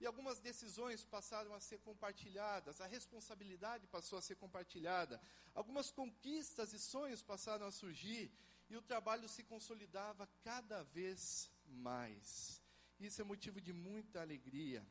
[0.00, 5.20] E algumas decisões passaram a ser compartilhadas, a responsabilidade passou a ser compartilhada,
[5.54, 8.24] algumas conquistas e sonhos passaram a surgir,
[8.68, 11.48] e o trabalho se consolidava cada vez
[11.86, 12.60] mais.
[12.98, 14.84] Isso é motivo de muita alegria.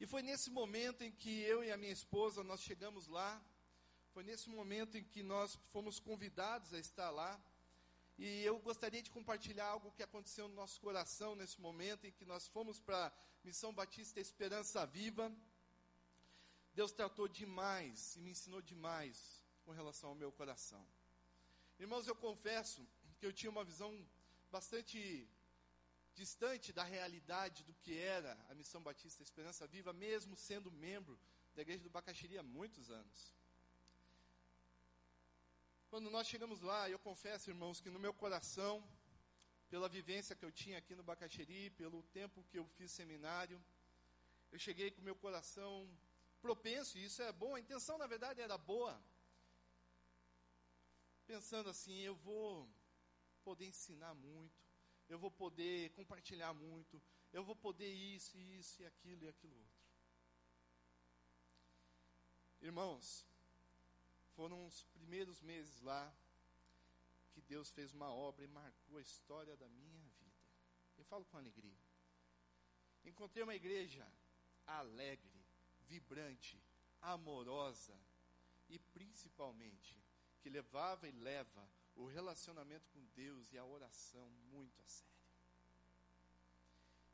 [0.00, 3.30] E foi nesse momento em que eu e a minha esposa nós chegamos lá.
[4.14, 7.38] Foi nesse momento em que nós fomos convidados a estar lá.
[8.18, 12.24] E eu gostaria de compartilhar algo que aconteceu no nosso coração nesse momento em que
[12.24, 13.12] nós fomos para
[13.44, 15.30] Missão Batista Esperança Viva.
[16.72, 20.82] Deus tratou demais e me ensinou demais com relação ao meu coração.
[21.78, 23.92] Irmãos, eu confesso que eu tinha uma visão
[24.50, 25.28] bastante
[26.14, 31.18] distante da realidade do que era a Missão Batista Esperança Viva, mesmo sendo membro
[31.54, 33.32] da Igreja do Bacaxiri há muitos anos.
[35.88, 38.82] Quando nós chegamos lá, eu confesso, irmãos, que no meu coração,
[39.68, 43.60] pela vivência que eu tinha aqui no Bacaxiri, pelo tempo que eu fiz seminário,
[44.52, 45.88] eu cheguei com meu coração
[46.40, 49.00] propenso, e isso é bom, a intenção na verdade era boa.
[51.26, 52.68] Pensando assim, eu vou
[53.44, 54.69] poder ensinar muito,
[55.10, 59.80] eu vou poder compartilhar muito, eu vou poder isso, isso e aquilo e aquilo outro.
[62.62, 63.26] Irmãos,
[64.36, 66.14] foram os primeiros meses lá
[67.32, 70.40] que Deus fez uma obra e marcou a história da minha vida.
[70.96, 71.78] Eu falo com alegria.
[73.04, 74.06] Encontrei uma igreja
[74.64, 75.44] alegre,
[75.88, 76.62] vibrante,
[77.00, 77.98] amorosa
[78.68, 80.00] e principalmente
[80.40, 81.68] que levava e leva
[82.00, 85.10] o relacionamento com Deus e a oração muito a sério.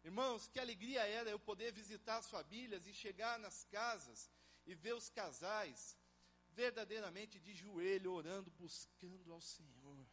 [0.04, 4.30] Irmãos, que alegria era eu poder visitar as famílias e chegar nas casas
[4.64, 5.96] e ver os casais
[6.50, 10.06] verdadeiramente de joelho, orando, buscando ao Senhor.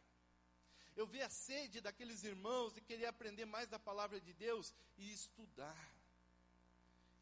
[0.96, 5.12] Eu vi a sede daqueles irmãos de querer aprender mais da palavra de Deus e
[5.12, 5.94] estudar.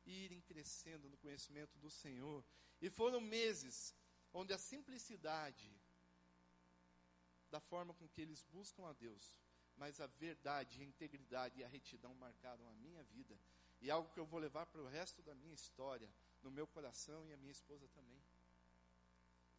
[0.06, 2.42] E irem crescendo no conhecimento do Senhor.
[2.80, 3.94] E foram meses
[4.32, 5.70] onde a simplicidade
[7.52, 9.36] da forma com que eles buscam a Deus,
[9.76, 13.38] mas a verdade, a integridade e a retidão marcaram a minha vida
[13.82, 16.10] e algo que eu vou levar para o resto da minha história,
[16.42, 18.22] no meu coração e a minha esposa também.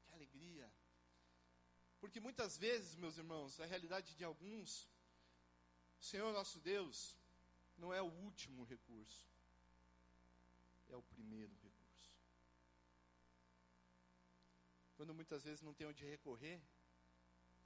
[0.05, 0.67] Que alegria!
[1.99, 4.89] Porque muitas vezes, meus irmãos, a realidade de alguns
[5.99, 7.17] O Senhor nosso Deus
[7.77, 9.29] não é o último recurso,
[10.89, 12.11] é o primeiro recurso.
[14.95, 16.61] Quando muitas vezes não tem onde recorrer,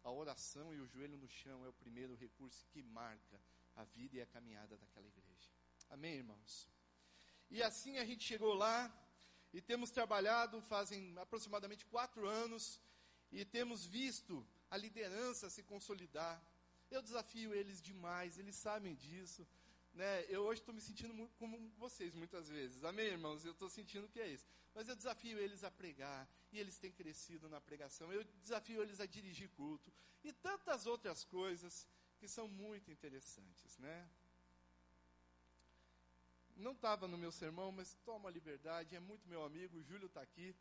[0.07, 3.37] a oração e o joelho no chão é o primeiro recurso que marca
[3.75, 5.49] a vida e a caminhada daquela igreja.
[5.89, 6.65] Amém, irmãos?
[7.51, 8.79] E assim a gente chegou lá
[9.53, 12.79] e temos trabalhado fazem aproximadamente quatro anos
[13.33, 16.41] e temos visto a liderança se consolidar.
[16.89, 19.45] Eu desafio eles demais, eles sabem disso.
[19.97, 20.25] Né?
[20.29, 22.83] Eu hoje estou me sentindo muito como vocês muitas vezes.
[22.83, 23.43] Amém, irmãos?
[23.43, 24.45] Eu estou sentindo que é isso.
[24.75, 28.13] Mas eu desafio eles a pregar, e eles têm crescido na pregação.
[28.13, 29.91] Eu desafio eles a dirigir culto,
[30.23, 31.87] e tantas outras coisas
[32.19, 34.07] que são muito interessantes, né?
[36.55, 40.21] Não estava no meu sermão, mas toma liberdade, é muito meu amigo, o Júlio está
[40.21, 40.55] aqui.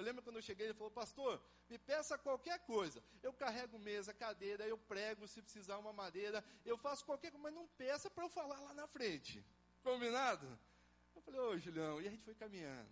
[0.00, 1.38] Eu lembro quando eu cheguei, ele falou, pastor,
[1.68, 3.04] me peça qualquer coisa.
[3.22, 7.52] Eu carrego mesa, cadeira, eu prego, se precisar uma madeira, eu faço qualquer coisa, mas
[7.52, 9.44] não peça para eu falar lá na frente.
[9.82, 10.58] Combinado?
[11.14, 12.90] Eu falei, ô Julião, e a gente foi caminhando.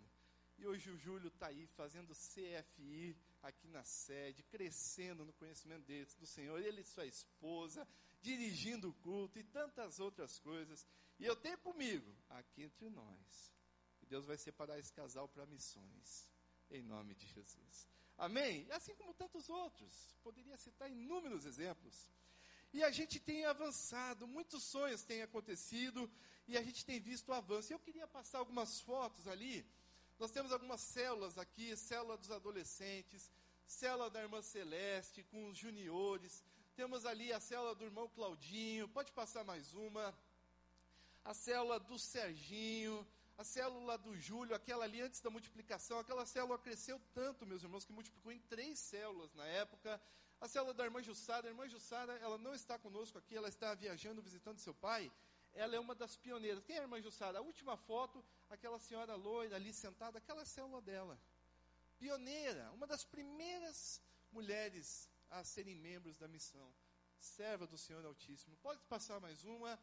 [0.59, 6.07] E hoje o Júlio está aí fazendo CFI aqui na sede, crescendo no conhecimento dele,
[6.19, 7.89] do Senhor, ele e sua esposa,
[8.21, 10.87] dirigindo o culto e tantas outras coisas.
[11.19, 13.51] E eu tenho comigo, aqui entre nós,
[13.99, 16.29] que Deus vai separar esse casal para missões
[16.71, 17.89] em nome de Jesus.
[18.17, 18.67] Amém?
[18.73, 22.11] Assim como tantos outros, poderia citar inúmeros exemplos.
[22.73, 26.11] E a gente tem avançado, muitos sonhos têm acontecido
[26.47, 27.73] e a gente tem visto o avanço.
[27.73, 29.65] Eu queria passar algumas fotos ali.
[30.19, 33.31] Nós temos algumas células aqui, célula dos adolescentes,
[33.67, 36.43] célula da irmã Celeste com os juniores.
[36.75, 40.17] Temos ali a célula do irmão Claudinho, pode passar mais uma.
[41.25, 43.07] A célula do Serginho,
[43.39, 47.85] a célula do Júlio, aquela ali antes da multiplicação, aquela célula cresceu tanto, meus irmãos,
[47.85, 50.01] que multiplicou em três células na época.
[50.41, 53.77] A célula da irmã Jussara, a irmã Jussara, ela não está conosco aqui, ela está
[53.77, 55.11] viajando, visitando seu pai.
[55.55, 56.65] Ela é uma das pioneiras.
[56.65, 57.39] Quem é a irmã Jussara?
[57.39, 61.17] A última foto, aquela senhora loira ali sentada, aquela célula dela.
[61.97, 66.75] Pioneira, uma das primeiras mulheres a serem membros da missão.
[67.21, 68.57] Serva do Senhor Altíssimo.
[68.57, 69.79] Pode passar mais uma.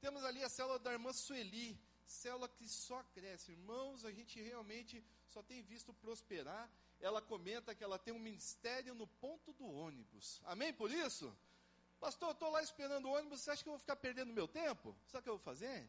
[0.00, 1.78] Temos ali a célula da irmã Sueli
[2.08, 3.52] célula que só cresce.
[3.52, 6.70] Irmãos, a gente realmente só tem visto prosperar.
[7.00, 10.40] Ela comenta que ela tem um ministério no ponto do ônibus.
[10.44, 11.36] Amém por isso?
[12.00, 14.48] Pastor, eu estou lá esperando o ônibus, você acha que eu vou ficar perdendo meu
[14.48, 14.96] tempo?
[15.06, 15.88] Sabe o que eu vou fazer?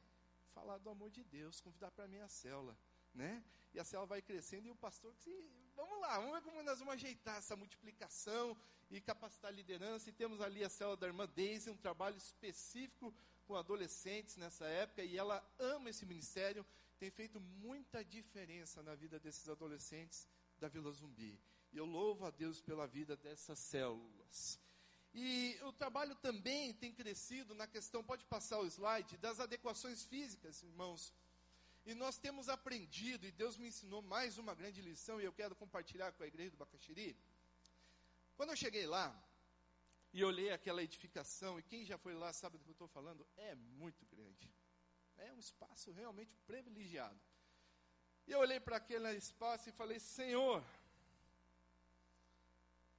[0.53, 2.77] Falar do amor de Deus, convidar para a minha célula.
[3.13, 3.43] Né?
[3.73, 5.13] E a célula vai crescendo e o pastor,
[5.75, 8.57] vamos lá, vamos ver como nós vamos ajeitar essa multiplicação
[8.89, 10.09] e capacitar a liderança.
[10.09, 13.13] E temos ali a célula da irmã Daisy, um trabalho específico
[13.49, 16.63] com adolescentes nessa época e ela ama esse ministério,
[16.99, 20.27] tem feito muita diferença na vida desses adolescentes
[20.59, 21.41] da Vila Zumbi.
[21.73, 24.59] E eu louvo a Deus pela vida dessas células.
[25.15, 30.61] E o trabalho também tem crescido na questão, pode passar o slide, das adequações físicas,
[30.61, 31.11] irmãos.
[31.87, 35.55] E nós temos aprendido, e Deus me ensinou mais uma grande lição, e eu quero
[35.55, 37.17] compartilhar com a igreja do Bacaxiri.
[38.37, 39.07] Quando eu cheguei lá,
[40.11, 43.25] e olhei aquela edificação, e quem já foi lá sabe do que eu estou falando,
[43.37, 44.51] é muito grande.
[45.17, 47.19] É um espaço realmente privilegiado.
[48.25, 50.63] E eu olhei para aquele espaço e falei: Senhor,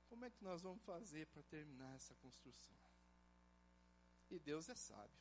[0.08, 2.76] como é que nós vamos fazer para terminar essa construção?
[4.28, 5.18] E Deus é sábio.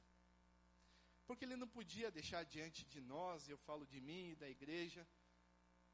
[1.25, 4.49] Porque Ele não podia deixar diante de nós, e eu falo de mim e da
[4.49, 5.07] igreja,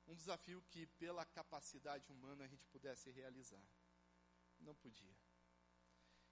[0.08, 3.66] um desafio que, pela capacidade humana, a gente pudesse realizar.
[4.60, 5.25] Não podia.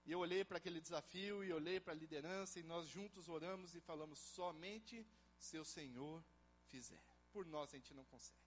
[0.05, 3.73] E eu olhei para aquele desafio e olhei para a liderança e nós juntos oramos
[3.73, 5.05] e falamos: somente
[5.37, 6.23] se o Senhor
[6.67, 7.01] fizer.
[7.31, 8.39] Por nós a gente não consegue.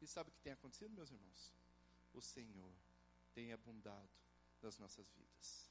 [0.00, 1.52] E sabe o que tem acontecido, meus irmãos?
[2.12, 2.74] O Senhor
[3.32, 4.10] tem abundado
[4.60, 5.70] nas nossas vidas.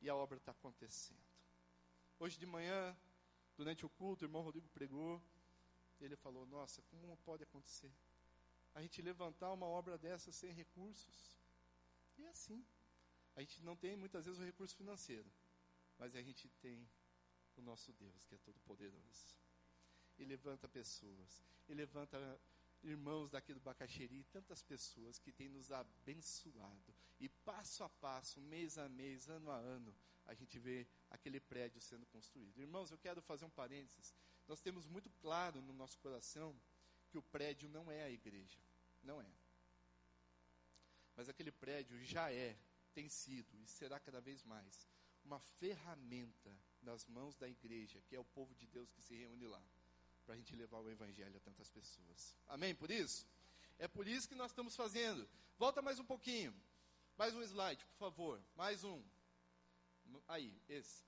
[0.00, 1.22] E a obra está acontecendo.
[2.18, 2.96] Hoje de manhã,
[3.56, 5.22] durante o culto, o irmão Rodrigo pregou.
[6.00, 7.92] Ele falou: Nossa, como pode acontecer?
[8.74, 11.38] A gente levantar uma obra dessa sem recursos.
[12.16, 12.64] E é assim.
[13.36, 15.30] A gente não tem muitas vezes o recurso financeiro,
[15.98, 16.88] mas a gente tem
[17.56, 19.36] o nosso Deus, que é todo poderoso.
[20.18, 22.40] E levanta pessoas, e levanta
[22.82, 26.94] irmãos daqui do Bacaxeri, tantas pessoas que têm nos abençoado.
[27.18, 29.94] E passo a passo, mês a mês, ano a ano,
[30.26, 32.60] a gente vê aquele prédio sendo construído.
[32.60, 34.14] Irmãos, eu quero fazer um parênteses.
[34.46, 36.54] Nós temos muito claro no nosso coração
[37.10, 38.58] que o prédio não é a igreja.
[39.02, 39.32] Não é.
[41.16, 42.56] Mas aquele prédio já é
[42.94, 44.86] tem sido e será cada vez mais
[45.24, 49.46] uma ferramenta nas mãos da igreja, que é o povo de Deus que se reúne
[49.46, 49.62] lá,
[50.24, 52.36] para a gente levar o evangelho a tantas pessoas.
[52.46, 52.74] Amém?
[52.74, 53.26] Por isso?
[53.78, 55.28] É por isso que nós estamos fazendo.
[55.58, 56.54] Volta mais um pouquinho.
[57.16, 58.44] Mais um slide, por favor.
[58.54, 59.02] Mais um.
[60.28, 61.02] Aí, esse.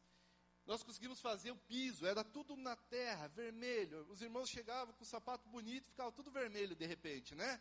[0.66, 4.04] Nós conseguimos fazer o piso, era tudo na terra, vermelho.
[4.10, 7.60] Os irmãos chegavam com o sapato bonito, ficava tudo vermelho de repente, né?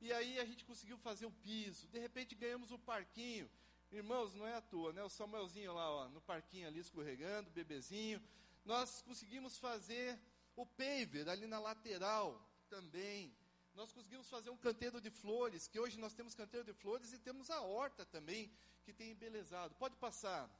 [0.00, 1.86] E aí a gente conseguiu fazer o piso.
[1.88, 3.50] De repente ganhamos o parquinho.
[3.90, 5.02] Irmãos, não é à toa, né?
[5.02, 8.20] O Samuelzinho lá, ó, no parquinho ali escorregando, bebezinho.
[8.64, 10.18] Nós conseguimos fazer
[10.54, 13.34] o paver ali na lateral também.
[13.74, 17.18] Nós conseguimos fazer um canteiro de flores, que hoje nós temos canteiro de flores e
[17.18, 18.50] temos a horta também,
[18.84, 19.74] que tem embelezado.
[19.74, 20.50] Pode passar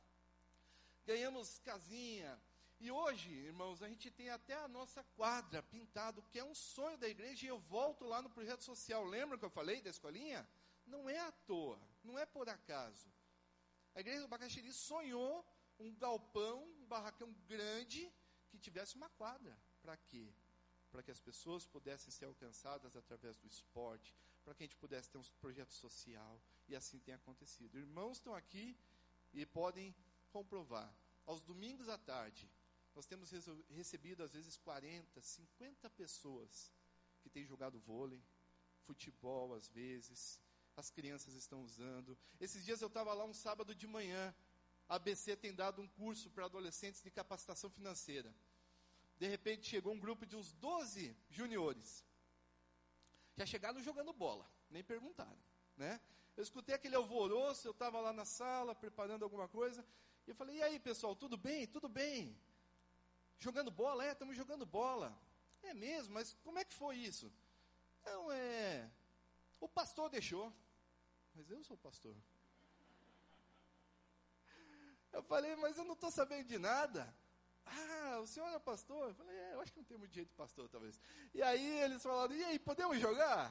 [1.06, 2.36] ganhamos casinha.
[2.78, 6.98] E hoje, irmãos, a gente tem até a nossa quadra pintado, que é um sonho
[6.98, 9.04] da igreja, e eu volto lá no projeto social.
[9.04, 10.46] Lembra que eu falei da escolinha?
[10.86, 13.08] Não é à toa, não é por acaso.
[13.94, 15.44] A igreja do Bacaxiri sonhou
[15.78, 18.12] um galpão, um barracão grande,
[18.50, 19.58] que tivesse uma quadra.
[19.82, 20.32] Para quê?
[20.90, 24.14] Para que as pessoas pudessem ser alcançadas através do esporte,
[24.44, 27.78] para que a gente pudesse ter um projeto social, e assim tem acontecido.
[27.78, 28.76] Irmãos estão aqui
[29.32, 29.94] e podem
[30.30, 30.94] comprovar.
[31.24, 32.48] Aos domingos à tarde,
[32.96, 33.30] nós temos
[33.68, 36.72] recebido às vezes 40, 50 pessoas
[37.20, 38.22] que têm jogado vôlei,
[38.86, 40.40] futebol às vezes,
[40.74, 42.16] as crianças estão usando.
[42.40, 44.34] Esses dias eu estava lá um sábado de manhã,
[44.88, 48.34] a ABC tem dado um curso para adolescentes de capacitação financeira.
[49.18, 52.02] De repente chegou um grupo de uns 12 juniores.
[53.36, 55.38] Já chegaram jogando bola, nem perguntaram,
[55.76, 56.00] né?
[56.34, 59.84] Eu escutei aquele alvoroço, eu estava lá na sala preparando alguma coisa,
[60.26, 61.66] e eu falei, e aí pessoal, tudo bem?
[61.66, 62.34] Tudo bem?
[63.38, 64.04] Jogando bola?
[64.04, 65.16] É, estamos jogando bola.
[65.62, 67.32] É mesmo, mas como é que foi isso?
[68.04, 68.90] Não, é.
[69.60, 70.52] O pastor deixou.
[71.34, 72.14] Mas eu sou o pastor.
[75.12, 77.14] Eu falei, mas eu não estou sabendo de nada.
[77.64, 79.08] Ah, o senhor é pastor?
[79.08, 81.00] Eu falei, é, eu acho que não tem muito jeito de pastor, talvez.
[81.34, 83.50] E aí eles falaram, e aí, podemos jogar?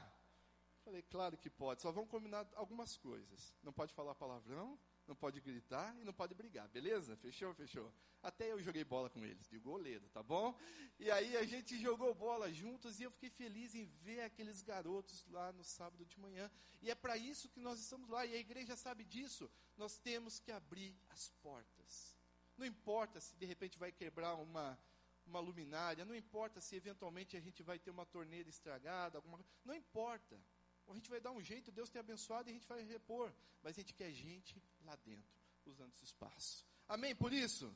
[0.78, 3.54] Eu falei, claro que pode, só vamos combinar algumas coisas.
[3.62, 7.16] Não pode falar palavrão, não pode gritar e não pode brigar, beleza?
[7.16, 7.54] Fechou?
[7.54, 7.92] Fechou.
[8.22, 10.58] Até eu joguei bola com eles, de goleiro, tá bom?
[10.98, 15.24] E aí a gente jogou bola juntos e eu fiquei feliz em ver aqueles garotos
[15.28, 16.50] lá no sábado de manhã.
[16.82, 19.50] E é para isso que nós estamos lá, e a igreja sabe disso.
[19.76, 22.16] Nós temos que abrir as portas.
[22.56, 24.78] Não importa se de repente vai quebrar uma,
[25.26, 29.74] uma luminária, não importa se eventualmente a gente vai ter uma torneira estragada, alguma não
[29.74, 30.40] importa
[30.88, 33.32] a gente vai dar um jeito, Deus tem abençoado e a gente vai repor.
[33.62, 35.34] Mas a gente quer gente lá dentro,
[35.64, 36.64] usando esse espaço.
[36.88, 37.14] Amém?
[37.14, 37.74] Por isso,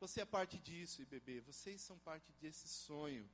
[0.00, 3.28] você é parte disso, bebê, vocês são parte desse sonho.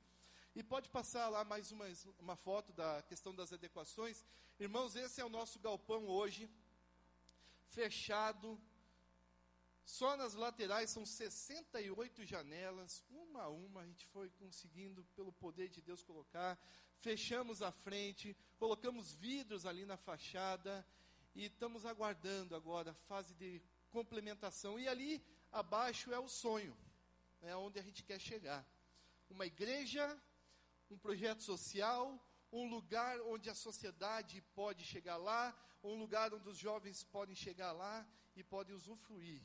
[0.55, 1.85] E pode passar lá mais uma,
[2.19, 4.23] uma foto da questão das adequações.
[4.59, 6.49] Irmãos, esse é o nosso galpão hoje,
[7.67, 8.59] fechado.
[9.85, 15.69] Só nas laterais são 68 janelas, uma a uma, a gente foi conseguindo, pelo poder
[15.69, 16.59] de Deus, colocar
[16.97, 20.85] fechamos a frente, colocamos vidros ali na fachada
[21.35, 23.61] e estamos aguardando agora a fase de
[23.91, 24.79] complementação.
[24.79, 26.75] E ali abaixo é o sonho,
[27.43, 28.65] é onde a gente quer chegar.
[29.29, 30.19] Uma igreja,
[30.89, 32.19] um projeto social,
[32.51, 37.71] um lugar onde a sociedade pode chegar lá, um lugar onde os jovens podem chegar
[37.71, 38.03] lá
[38.35, 39.43] e podem usufruir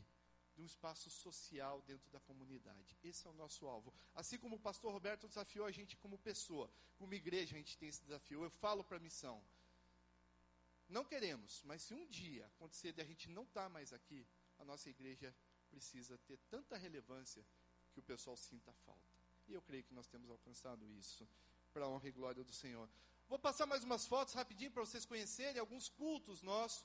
[0.61, 2.99] de um espaço social dentro da comunidade.
[3.03, 3.93] Esse é o nosso alvo.
[4.15, 7.89] Assim como o pastor Roberto desafiou a gente como pessoa, como igreja a gente tem
[7.89, 8.45] esse desafio.
[8.45, 9.43] Eu falo para a missão.
[10.87, 14.27] Não queremos, mas se um dia acontecer de a gente não estar tá mais aqui,
[14.59, 15.35] a nossa igreja
[15.71, 17.43] precisa ter tanta relevância
[17.93, 19.19] que o pessoal sinta falta.
[19.49, 21.27] E eu creio que nós temos alcançado isso
[21.73, 22.89] para a honra e glória do Senhor.
[23.29, 26.85] Vou passar mais umas fotos rapidinho para vocês conhecerem alguns cultos nossos.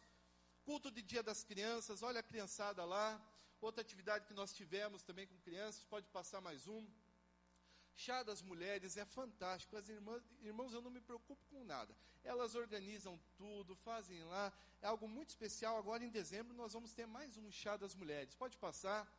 [0.63, 3.21] Culto de Dia das Crianças, olha a criançada lá.
[3.61, 6.85] Outra atividade que nós tivemos também com crianças, pode passar mais um.
[7.95, 9.77] Chá das mulheres é fantástico.
[9.77, 11.95] As irmãs, irmãos, eu não me preocupo com nada.
[12.23, 14.51] Elas organizam tudo, fazem lá.
[14.81, 15.77] É algo muito especial.
[15.77, 18.35] Agora em dezembro nós vamos ter mais um chá das mulheres.
[18.35, 19.09] Pode passar.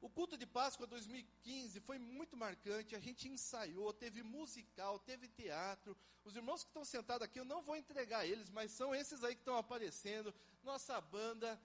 [0.00, 2.94] O culto de Páscoa 2015 foi muito marcante.
[2.94, 5.96] A gente ensaiou, teve musical, teve teatro.
[6.24, 9.34] Os irmãos que estão sentados aqui, eu não vou entregar eles, mas são esses aí
[9.34, 10.32] que estão aparecendo.
[10.62, 11.60] Nossa banda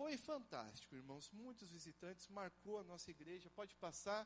[0.00, 1.30] foi fantástico, irmãos.
[1.30, 3.50] Muitos visitantes, marcou a nossa igreja.
[3.50, 4.22] Pode passar.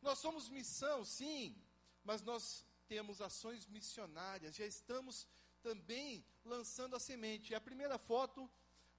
[0.00, 1.56] Nós somos missão, sim,
[2.04, 4.54] mas nós temos ações missionárias.
[4.54, 5.26] Já estamos
[5.60, 7.52] também lançando a semente.
[7.52, 8.48] A primeira foto,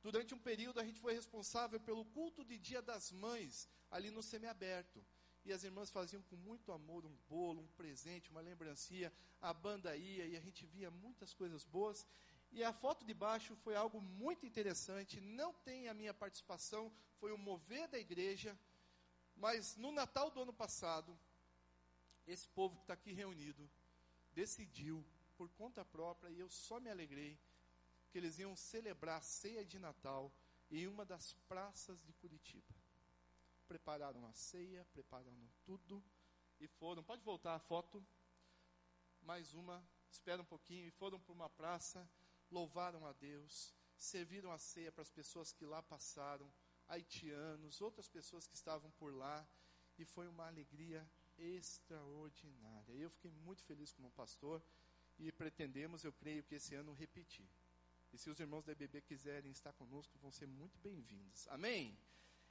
[0.03, 4.21] durante um período, a gente foi responsável pelo culto de Dia das Mães, ali no
[4.21, 5.01] semiaberto.
[5.45, 9.09] E as irmãs faziam com muito amor um bolo, um presente, uma lembrancinha.
[9.41, 12.05] A banda ia e a gente via muitas coisas boas.
[12.51, 17.31] E a foto de baixo foi algo muito interessante, não tem a minha participação, foi
[17.31, 18.57] o mover da igreja,
[19.35, 21.17] mas no Natal do ano passado,
[22.25, 23.69] esse povo que está aqui reunido
[24.33, 25.05] decidiu,
[25.37, 27.39] por conta própria, e eu só me alegrei,
[28.09, 30.31] que eles iam celebrar a ceia de Natal
[30.69, 32.73] em uma das praças de Curitiba.
[33.67, 36.03] prepararam a ceia, prepararam tudo
[36.59, 37.03] e foram.
[37.03, 38.03] Pode voltar a foto.
[39.21, 39.83] Mais uma.
[40.09, 40.87] Espera um pouquinho.
[40.87, 42.07] E foram para uma praça,
[42.51, 46.51] louvaram a Deus, serviram a ceia para as pessoas que lá passaram,
[46.87, 49.47] haitianos, outras pessoas que estavam por lá.
[49.97, 52.93] E foi uma alegria extraordinária.
[52.93, 54.63] Eu fiquei muito feliz como pastor
[55.17, 57.49] e pretendemos, eu creio que esse ano repetir.
[58.11, 61.47] E se os irmãos da EBB quiserem estar conosco, vão ser muito bem-vindos.
[61.49, 61.97] Amém?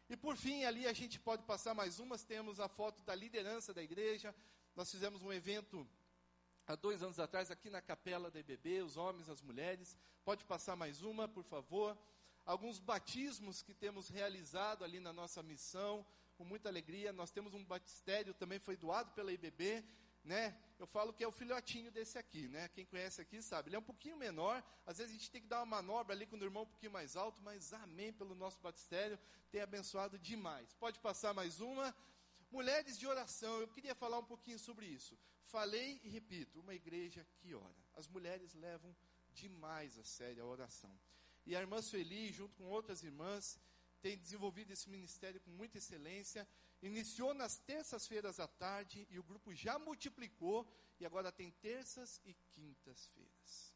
[0.09, 2.25] E por fim, ali a gente pode passar mais umas.
[2.25, 4.35] Temos a foto da liderança da igreja.
[4.77, 5.87] Nós fizemos um evento
[6.69, 9.97] há dois anos atrás aqui na capela da EBB, os homens, as mulheres.
[10.25, 11.97] Pode passar mais uma, por favor.
[12.45, 16.07] Alguns batismos que temos realizado ali na nossa missão,
[16.37, 17.13] com muita alegria.
[17.13, 19.85] Nós temos um batistério, também foi doado pela IBB
[20.29, 20.55] né?
[20.79, 22.69] Eu falo que é o filhotinho desse aqui, né?
[22.69, 23.69] Quem conhece aqui sabe.
[23.69, 26.27] Ele é um pouquinho menor, às vezes a gente tem que dar uma manobra ali
[26.27, 29.19] com o irmão um pouquinho mais alto, mas amém pelo nosso batistério,
[29.51, 30.75] tem abençoado demais.
[30.75, 31.95] Pode passar mais uma.
[32.51, 35.19] Mulheres de oração, eu queria falar um pouquinho sobre isso.
[35.43, 37.77] Falei e repito, uma igreja que ora.
[37.95, 38.95] As mulheres levam
[39.33, 40.99] demais a sério a oração.
[41.45, 43.59] E a irmã Sueli, junto com outras irmãs,
[44.01, 46.49] tem desenvolvido esse ministério com muita excelência.
[46.83, 50.67] Iniciou nas terças-feiras à tarde e o grupo já multiplicou
[51.01, 53.75] e agora tem terças e quintas-feiras.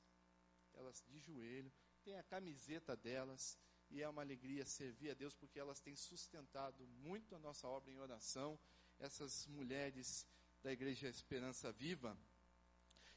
[0.75, 1.73] Elas de joelho,
[2.05, 3.59] tem a camiseta delas
[3.93, 7.91] e é uma alegria servir a Deus porque elas têm sustentado muito a nossa obra
[7.91, 8.59] em oração,
[8.99, 10.27] essas mulheres
[10.63, 12.17] da Igreja Esperança Viva.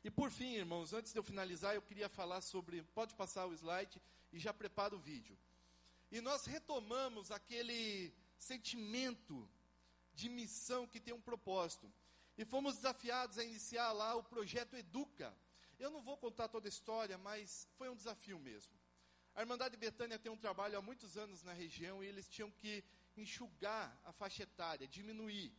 [0.04, 2.84] E por fim, irmãos, antes de eu finalizar, eu queria falar sobre.
[2.94, 4.02] Pode passar o slide
[4.34, 5.38] e já prepara o vídeo.
[6.12, 9.50] E nós retomamos aquele sentimento
[10.14, 11.92] de missão que tem um propósito.
[12.38, 15.34] E fomos desafiados a iniciar lá o projeto Educa.
[15.80, 18.76] Eu não vou contar toda a história, mas foi um desafio mesmo.
[19.36, 22.84] A Irmandade Betânia tem um trabalho há muitos anos na região e eles tinham que
[23.18, 25.54] enxugar a faixa etária, diminuir.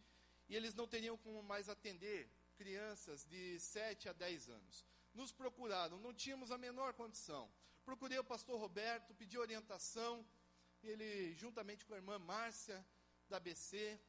[0.48, 4.84] E eles não teriam como mais atender crianças de 7 a 10 anos.
[5.12, 7.50] Nos procuraram, não tínhamos a menor condição.
[7.84, 10.26] Procurei o pastor Roberto, pedi orientação.
[10.82, 12.84] Ele, juntamente com a irmã Márcia,
[13.28, 14.00] da BC,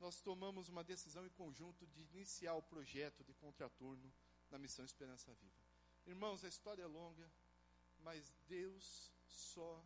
[0.00, 4.12] nós tomamos uma decisão em conjunto de iniciar o projeto de contraturno
[4.50, 5.62] na Missão Esperança Viva.
[6.06, 7.30] Irmãos, a história é longa,
[8.02, 9.84] mas Deus só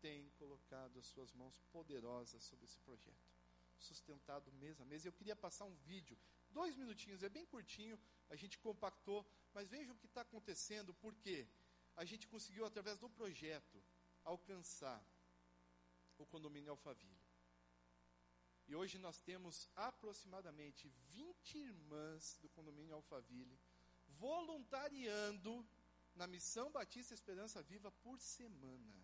[0.00, 3.30] tem colocado as suas mãos poderosas sobre esse projeto,
[3.78, 5.04] sustentado mês a mês.
[5.04, 6.18] Eu queria passar um vídeo,
[6.50, 7.98] dois minutinhos, é bem curtinho,
[8.28, 11.46] a gente compactou, mas vejam o que está acontecendo, porque
[11.96, 13.82] a gente conseguiu, através do projeto,
[14.24, 15.04] alcançar
[16.18, 17.22] o condomínio Alphaville.
[18.66, 23.58] E hoje nós temos aproximadamente 20 irmãs do condomínio Alphaville
[24.18, 25.61] voluntariando
[26.14, 29.02] na Missão Batista Esperança Viva por semana.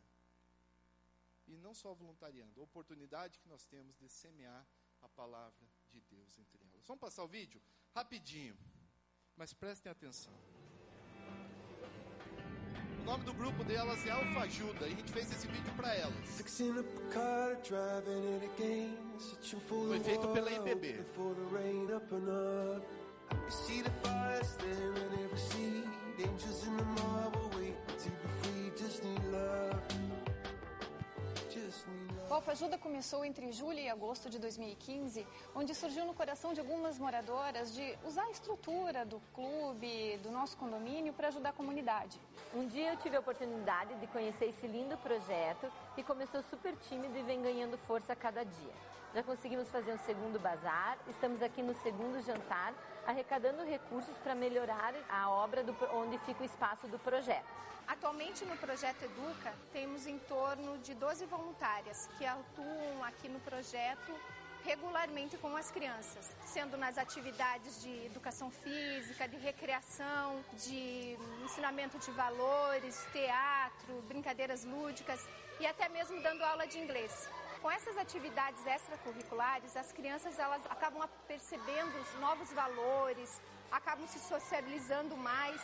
[1.46, 4.66] E não só voluntariando, a oportunidade que nós temos de semear
[5.00, 6.86] a palavra de Deus entre elas.
[6.86, 7.62] Vamos passar o vídeo?
[7.94, 8.56] Rapidinho,
[9.36, 10.34] mas prestem atenção
[13.08, 16.14] nome do grupo delas é Alfa Ajuda e a gente fez esse vídeo para elas.
[19.88, 21.04] Foi feito pela IPB.
[26.20, 29.78] Angels in the marble wait to be free, just need love.
[32.28, 36.60] O Alfa Ajuda começou entre julho e agosto de 2015, onde surgiu no coração de
[36.60, 42.20] algumas moradoras de usar a estrutura do clube, do nosso condomínio, para ajudar a comunidade.
[42.54, 47.16] Um dia eu tive a oportunidade de conhecer esse lindo projeto que começou super tímido
[47.16, 48.74] e vem ganhando força a cada dia.
[49.14, 52.74] Já conseguimos fazer um segundo bazar, estamos aqui no segundo jantar,
[53.06, 57.46] arrecadando recursos para melhorar a obra do, onde fica o espaço do projeto.
[57.86, 64.12] Atualmente no projeto Educa temos em torno de 12 voluntárias que atuam aqui no projeto
[64.62, 72.10] regularmente com as crianças, sendo nas atividades de educação física, de recreação, de ensinamento de
[72.10, 75.26] valores, teatro, brincadeiras lúdicas
[75.58, 77.30] e até mesmo dando aula de inglês.
[77.60, 83.40] Com essas atividades extracurriculares, as crianças elas acabam percebendo os novos valores,
[83.70, 85.60] acabam se socializando mais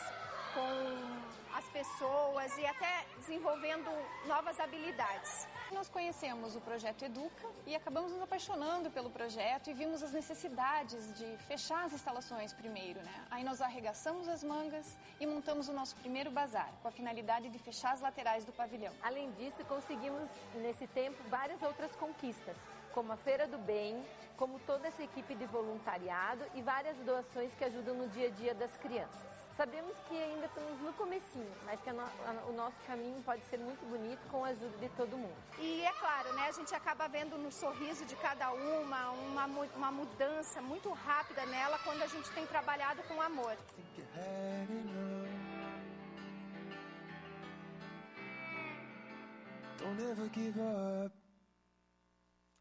[0.53, 3.91] com as pessoas e até desenvolvendo
[4.27, 5.47] novas habilidades.
[5.75, 11.12] Nós conhecemos o projeto Educa e acabamos nos apaixonando pelo projeto e vimos as necessidades
[11.18, 13.27] de fechar as instalações primeiro, né?
[13.29, 17.59] Aí nós arregaçamos as mangas e montamos o nosso primeiro bazar, com a finalidade de
[17.59, 18.95] fechar as laterais do pavilhão.
[19.03, 22.57] Além disso, conseguimos nesse tempo várias outras conquistas,
[22.93, 24.01] como a Feira do Bem,
[24.37, 28.55] como toda essa equipe de voluntariado e várias doações que ajudam no dia a dia
[28.55, 29.34] das crianças.
[29.57, 33.41] Sabemos que ainda estamos no comecinho, mas que a no, a, o nosso caminho pode
[33.45, 35.37] ser muito bonito com a ajuda de todo mundo.
[35.61, 39.93] E é claro, né, a gente acaba vendo no sorriso de cada uma uma, uma
[39.93, 43.57] mudança muito rápida nela quando a gente tem trabalhado com amor.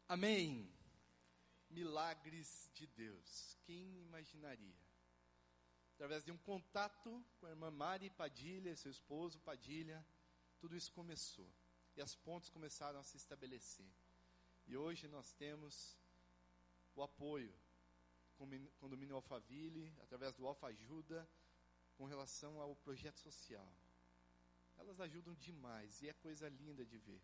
[0.08, 0.70] Amém.
[1.68, 3.56] Milagres de Deus.
[3.64, 4.83] Quem imaginaria?
[5.94, 10.04] Através de um contato com a irmã Mari Padilha, seu esposo Padilha,
[10.58, 11.48] tudo isso começou.
[11.96, 13.88] E as pontes começaram a se estabelecer.
[14.66, 15.96] E hoje nós temos
[16.96, 17.54] o apoio
[18.36, 21.28] com o condomínio Alphaville, através do Alfa Ajuda,
[21.96, 23.72] com relação ao projeto social.
[24.76, 27.22] Elas ajudam demais e é coisa linda de ver,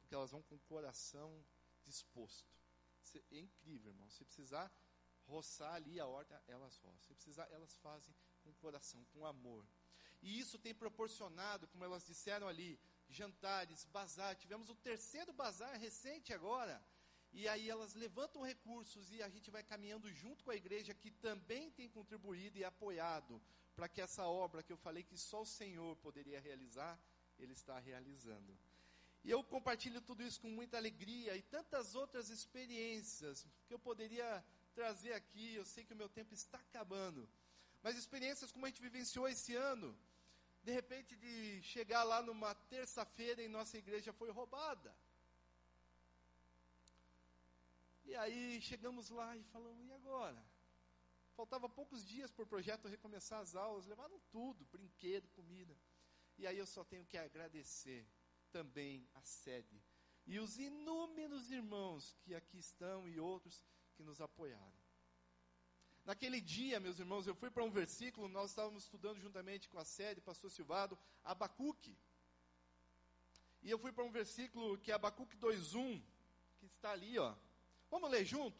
[0.00, 1.44] porque elas vão com o coração
[1.84, 2.52] disposto.
[3.30, 4.10] É incrível, irmão.
[4.10, 4.70] Se precisar
[5.28, 7.06] roçar ali a horta, elas roçam.
[7.06, 9.64] Se precisar, elas fazem com coração, com amor.
[10.20, 14.34] E isso tem proporcionado, como elas disseram ali, jantares, bazar.
[14.36, 16.82] Tivemos o terceiro bazar recente agora.
[17.32, 21.10] E aí elas levantam recursos e a gente vai caminhando junto com a igreja que
[21.10, 23.40] também tem contribuído e apoiado
[23.76, 26.98] para que essa obra que eu falei que só o Senhor poderia realizar,
[27.38, 28.58] Ele está realizando.
[29.22, 34.44] E eu compartilho tudo isso com muita alegria e tantas outras experiências que eu poderia
[34.78, 35.46] trazer aqui.
[35.54, 37.22] Eu sei que o meu tempo está acabando.
[37.82, 39.88] Mas experiências como a gente vivenciou esse ano,
[40.66, 44.92] de repente de chegar lá numa terça-feira e nossa igreja foi roubada.
[48.08, 50.42] E aí chegamos lá e falamos, e agora?
[51.38, 55.76] Faltava poucos dias para o projeto recomeçar as aulas, levaram tudo, brinquedo, comida.
[56.38, 58.00] E aí eu só tenho que agradecer
[58.50, 59.78] também a sede
[60.28, 63.64] e os inúmeros irmãos que aqui estão e outros
[63.98, 64.78] que nos apoiaram.
[66.04, 69.84] Naquele dia, meus irmãos, eu fui para um versículo, nós estávamos estudando juntamente com a
[69.84, 71.98] sede, pastor Silvado, Abacuque.
[73.60, 76.00] E eu fui para um versículo que é Abacuque 2:1,
[76.60, 77.34] que está ali, ó.
[77.90, 78.56] Vamos ler junto?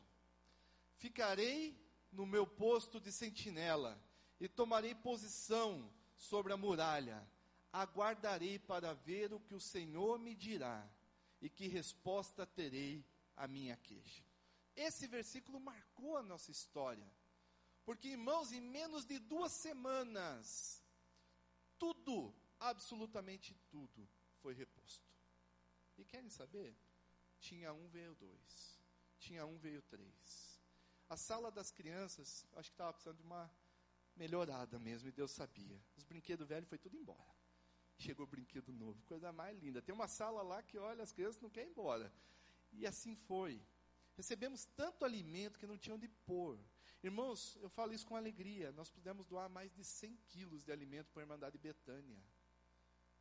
[0.97, 1.81] Ficarei
[2.11, 3.97] no meu posto de sentinela
[4.41, 7.25] e tomarei posição sobre a muralha.
[7.73, 10.85] Aguardarei para ver o que o Senhor me dirá
[11.41, 14.29] e que resposta terei à minha queixa.
[14.87, 17.11] Esse versículo marcou a nossa história.
[17.85, 20.85] Porque, irmãos, em menos de duas semanas,
[21.77, 24.09] tudo, absolutamente tudo,
[24.41, 25.09] foi reposto.
[25.97, 26.77] E querem saber?
[27.41, 28.79] Tinha um, veio dois.
[29.19, 30.61] Tinha um, veio três.
[31.09, 33.51] A sala das crianças, acho que estava precisando de uma
[34.15, 35.83] melhorada mesmo, e Deus sabia.
[35.97, 37.35] Os brinquedos velhos foi tudo embora.
[37.99, 39.83] Chegou o brinquedo novo, coisa mais linda.
[39.83, 42.13] Tem uma sala lá que, olha, as crianças não querem ir embora.
[42.71, 43.61] E assim foi.
[44.19, 46.59] Recebemos tanto alimento que não tinham de pôr.
[47.05, 48.73] Irmãos, eu falo isso com alegria.
[48.73, 52.21] Nós pudemos doar mais de 100 quilos de alimento para a Irmandade Betânia,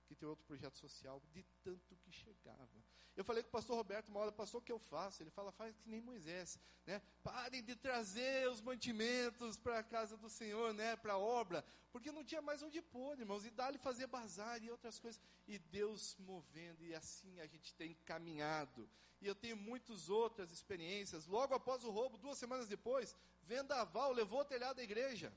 [0.07, 2.83] que tem outro projeto social, de tanto que chegava.
[3.15, 5.21] Eu falei com o pastor Roberto uma hora, pastor, o que eu faço?
[5.21, 7.01] Ele fala, faz que nem Moisés, né?
[7.23, 10.95] Parem de trazer os mantimentos para a casa do Senhor, né?
[10.95, 14.71] Para a obra, porque não tinha mais onde pôr, irmãos, e dá-lhe fazer bazar e
[14.71, 15.21] outras coisas.
[15.47, 18.89] E Deus movendo, e assim a gente tem caminhado
[19.21, 21.25] e eu tenho muitas outras experiências.
[21.25, 25.33] Logo após o roubo, duas semanas depois, vendaval levou o telhado da igreja.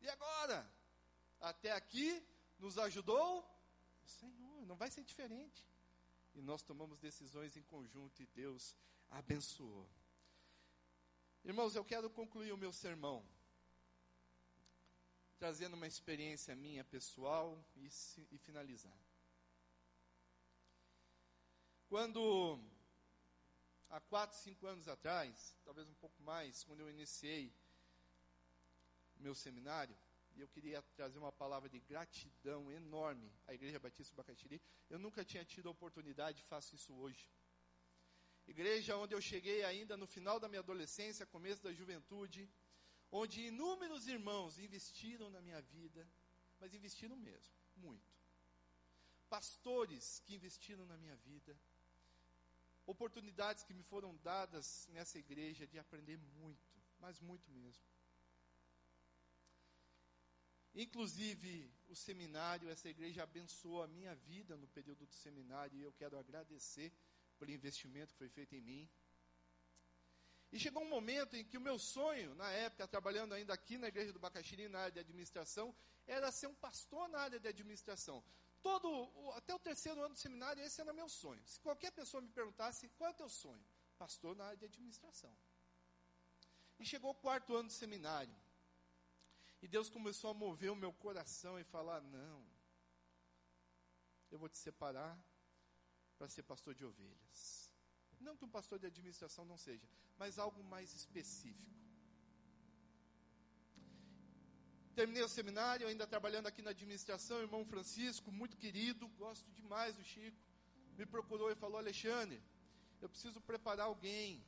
[0.00, 0.68] E agora?
[1.40, 2.24] Até aqui
[2.58, 3.48] nos ajudou
[4.12, 5.66] Senhor, não vai ser diferente.
[6.34, 8.74] E nós tomamos decisões em conjunto e Deus
[9.10, 9.88] abençoou.
[11.44, 13.24] Irmãos, eu quero concluir o meu sermão
[15.42, 17.90] trazendo uma experiência minha pessoal e,
[18.30, 18.96] e finalizar.
[21.88, 22.60] Quando
[23.90, 27.52] há quatro, cinco anos atrás, talvez um pouco mais, quando eu iniciei
[29.16, 29.96] meu seminário,
[30.34, 34.60] e eu queria trazer uma palavra de gratidão enorme à Igreja Batista Bacatiri.
[34.88, 37.28] Eu nunca tinha tido a oportunidade, faço isso hoje.
[38.46, 42.50] Igreja onde eu cheguei ainda no final da minha adolescência, começo da juventude,
[43.10, 46.08] onde inúmeros irmãos investiram na minha vida,
[46.58, 48.10] mas investiram mesmo, muito.
[49.28, 51.58] Pastores que investiram na minha vida,
[52.86, 57.91] oportunidades que me foram dadas nessa igreja de aprender muito, mas muito mesmo.
[60.74, 65.92] Inclusive, o seminário, essa igreja abençoou a minha vida no período do seminário e eu
[65.92, 66.92] quero agradecer
[67.38, 68.90] pelo investimento que foi feito em mim.
[70.50, 73.88] E chegou um momento em que o meu sonho, na época, trabalhando ainda aqui na
[73.88, 75.74] igreja do Bacaxiri, na área de administração,
[76.06, 78.22] era ser um pastor na área de administração
[78.62, 78.88] todo,
[79.32, 81.42] até o terceiro ano do seminário, esse era meu sonho.
[81.44, 83.64] Se qualquer pessoa me perguntasse, qual é o teu sonho?
[83.98, 85.36] Pastor na área de administração.
[86.78, 88.34] E chegou o quarto ano do seminário.
[89.62, 92.44] E Deus começou a mover o meu coração e falar: não,
[94.30, 95.16] eu vou te separar
[96.18, 97.72] para ser pastor de ovelhas.
[98.20, 99.86] Não que um pastor de administração não seja,
[100.16, 101.70] mas algo mais específico.
[104.94, 110.04] Terminei o seminário, ainda trabalhando aqui na administração, irmão Francisco, muito querido, gosto demais do
[110.04, 110.36] Chico,
[110.98, 112.42] me procurou e falou: Alexandre,
[113.00, 114.44] eu preciso preparar alguém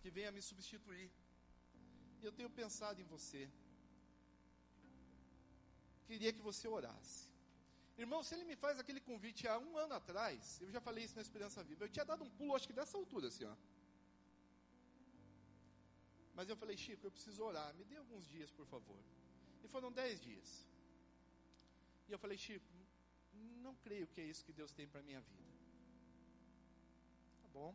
[0.00, 1.10] que venha me substituir.
[2.22, 3.50] E eu tenho pensado em você.
[6.08, 7.28] Queria que você orasse.
[8.02, 11.16] Irmão, se ele me faz aquele convite há um ano atrás, eu já falei isso
[11.16, 13.56] na Esperança Viva, eu tinha dado um pulo, acho que dessa altura, assim, ó.
[16.34, 19.00] Mas eu falei, Chico, eu preciso orar, me dê alguns dias, por favor.
[19.64, 20.48] E foram dez dias.
[22.06, 22.66] E eu falei, Chico,
[23.64, 25.54] não creio que é isso que Deus tem para a minha vida.
[27.42, 27.74] Tá bom.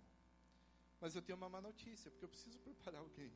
[1.01, 3.34] Mas eu tenho uma má notícia, porque eu preciso preparar alguém.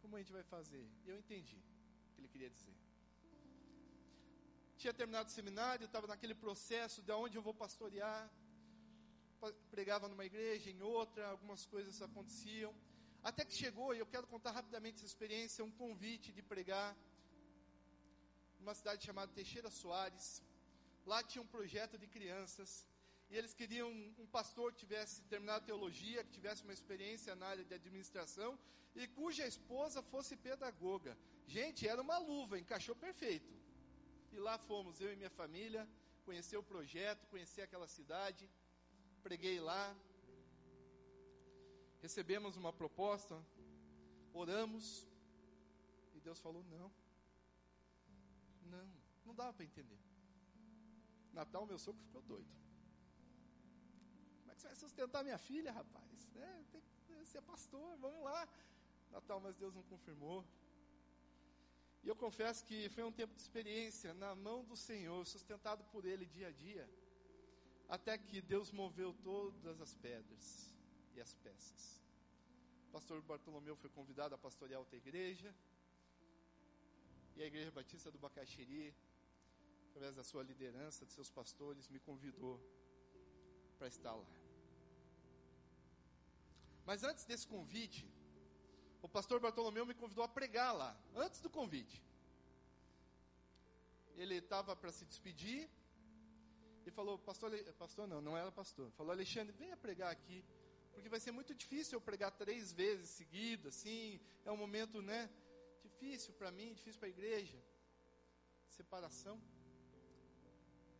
[0.00, 0.86] Como a gente vai fazer?
[1.04, 2.87] E eu entendi o que ele queria dizer
[4.80, 8.22] tinha terminado o seminário, estava naquele processo de onde eu vou pastorear.
[9.74, 12.72] Pregava numa igreja, em outra, algumas coisas aconteciam.
[13.22, 16.96] Até que chegou, e eu quero contar rapidamente essa experiência, um convite de pregar
[18.60, 20.42] numa cidade chamada Teixeira Soares.
[21.04, 22.86] Lá tinha um projeto de crianças.
[23.30, 23.90] E eles queriam
[24.22, 28.58] um pastor que tivesse terminado teologia, que tivesse uma experiência na área de administração
[28.94, 31.16] e cuja esposa fosse pedagoga.
[31.46, 33.57] Gente, era uma luva, encaixou perfeito.
[34.32, 35.88] E lá fomos, eu e minha família,
[36.24, 38.48] conhecer o projeto, conhecer aquela cidade.
[39.22, 39.96] Preguei lá.
[42.00, 43.42] Recebemos uma proposta,
[44.32, 45.06] oramos.
[46.14, 46.92] E Deus falou: não.
[48.62, 48.92] Não,
[49.24, 49.98] não dava para entender.
[51.32, 52.52] Natal, meu sogro ficou doido.
[54.40, 56.36] Como é que você vai sustentar minha filha, rapaz?
[56.36, 58.48] É, tem que ser pastor, vamos lá.
[59.10, 60.44] Natal, mas Deus não confirmou.
[62.08, 66.06] E eu confesso que foi um tempo de experiência na mão do Senhor, sustentado por
[66.06, 66.88] Ele dia a dia,
[67.86, 70.74] até que Deus moveu todas as pedras
[71.14, 72.02] e as peças.
[72.86, 75.54] O pastor Bartolomeu foi convidado a pastorear outra igreja,
[77.36, 78.94] e a Igreja Batista do Bacaxiri,
[79.90, 82.58] através da sua liderança, de seus pastores, me convidou
[83.76, 84.32] para estar lá.
[86.86, 88.08] Mas antes desse convite,
[89.02, 92.02] o pastor Bartolomeu me convidou a pregar lá, antes do convite.
[94.16, 95.68] Ele estava para se despedir
[96.84, 98.90] e falou, pastor, pastor não, não era pastor.
[98.92, 100.44] Falou, Alexandre, venha pregar aqui,
[100.92, 105.30] porque vai ser muito difícil eu pregar três vezes seguidas, assim, é um momento, né,
[105.80, 107.62] difícil para mim, difícil para a igreja.
[108.68, 109.40] Separação.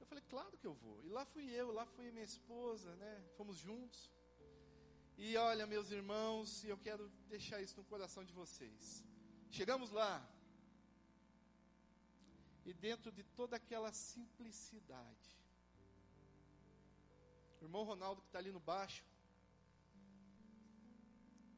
[0.01, 1.03] Eu falei, claro que eu vou.
[1.05, 4.11] E lá fui eu, lá fui minha esposa, né, fomos juntos.
[5.20, 9.04] E olha, meus irmãos, eu quero deixar isso no coração de vocês.
[9.50, 10.24] Chegamos lá,
[12.64, 15.28] e dentro de toda aquela simplicidade,
[17.60, 19.04] o irmão Ronaldo, que está ali no baixo,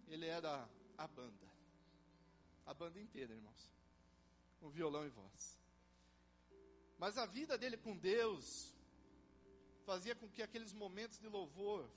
[0.08, 1.48] ele era a banda,
[2.64, 3.70] a banda inteira, irmãos,
[4.58, 5.60] com violão e voz.
[6.96, 8.74] Mas a vida dele com Deus
[9.84, 11.90] fazia com que aqueles momentos de louvor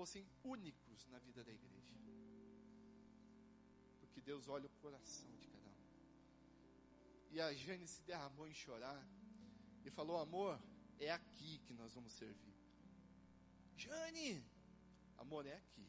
[0.00, 1.94] fossem únicos na vida da igreja.
[4.00, 5.80] Porque Deus olha o coração de cada um.
[7.32, 9.02] E a Jane se derramou em chorar
[9.84, 10.58] e falou: Amor,
[10.98, 12.56] é aqui que nós vamos servir.
[13.76, 14.42] Jane,
[15.18, 15.86] amor, é aqui.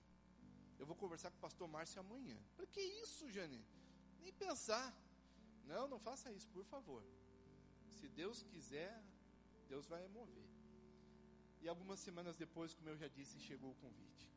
[0.77, 2.37] Eu vou conversar com o pastor Márcio amanhã.
[2.55, 3.65] Falei, que isso, Jane?
[4.19, 4.93] Nem pensar.
[5.63, 7.01] Não, não faça isso, por favor.
[7.97, 8.93] Se Deus quiser,
[9.69, 10.50] Deus vai mover.
[11.61, 14.27] E algumas semanas depois, como eu já disse, chegou o convite.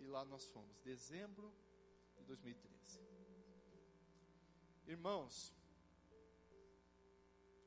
[0.00, 1.54] E lá nós fomos, dezembro
[2.18, 3.00] de 2013.
[4.86, 5.52] Irmãos,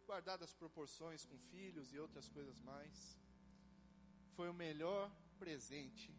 [0.05, 3.17] guardadas as proporções com filhos e outras coisas mais,
[4.35, 6.13] foi o melhor presente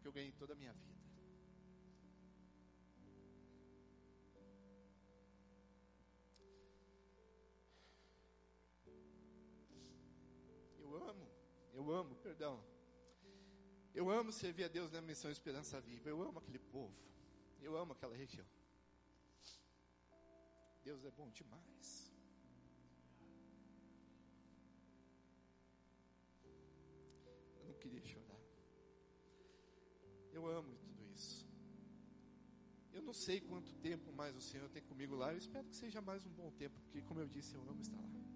[0.00, 0.89] que eu ganhei toda a minha vida.
[11.72, 12.62] Eu amo, perdão.
[13.94, 16.08] Eu amo servir a Deus na missão Esperança Viva.
[16.08, 16.94] Eu amo aquele povo.
[17.60, 18.46] Eu amo aquela região.
[20.84, 22.12] Deus é bom demais.
[27.58, 28.40] Eu não queria chorar.
[30.32, 31.48] Eu amo tudo isso.
[32.92, 35.32] Eu não sei quanto tempo mais o Senhor tem comigo lá.
[35.32, 38.00] Eu espero que seja mais um bom tempo, porque, como eu disse, eu amo estar
[38.00, 38.29] lá.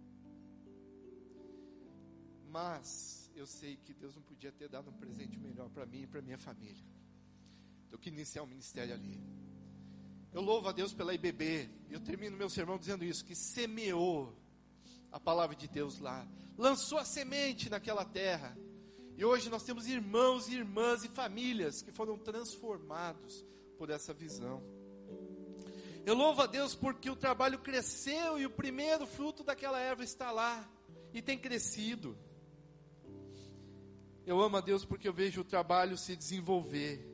[2.54, 6.06] Mas eu sei que Deus não podia ter dado um presente melhor para mim e
[6.06, 6.84] para minha família
[7.90, 9.20] do que iniciar o um ministério ali.
[10.32, 11.68] Eu louvo a Deus pela IBB.
[11.90, 14.38] Eu termino meu sermão dizendo isso: que semeou
[15.10, 16.24] a palavra de Deus lá,
[16.56, 18.56] lançou a semente naquela terra.
[19.16, 23.44] E hoje nós temos irmãos e irmãs e famílias que foram transformados
[23.76, 24.62] por essa visão.
[26.06, 30.30] Eu louvo a Deus porque o trabalho cresceu e o primeiro fruto daquela erva está
[30.30, 30.70] lá
[31.12, 32.16] e tem crescido.
[34.26, 37.06] Eu amo a Deus porque eu vejo o trabalho se desenvolver.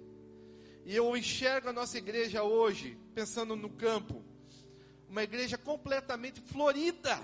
[0.85, 4.25] E eu enxergo a nossa igreja hoje, pensando no campo,
[5.09, 7.21] uma igreja completamente florida.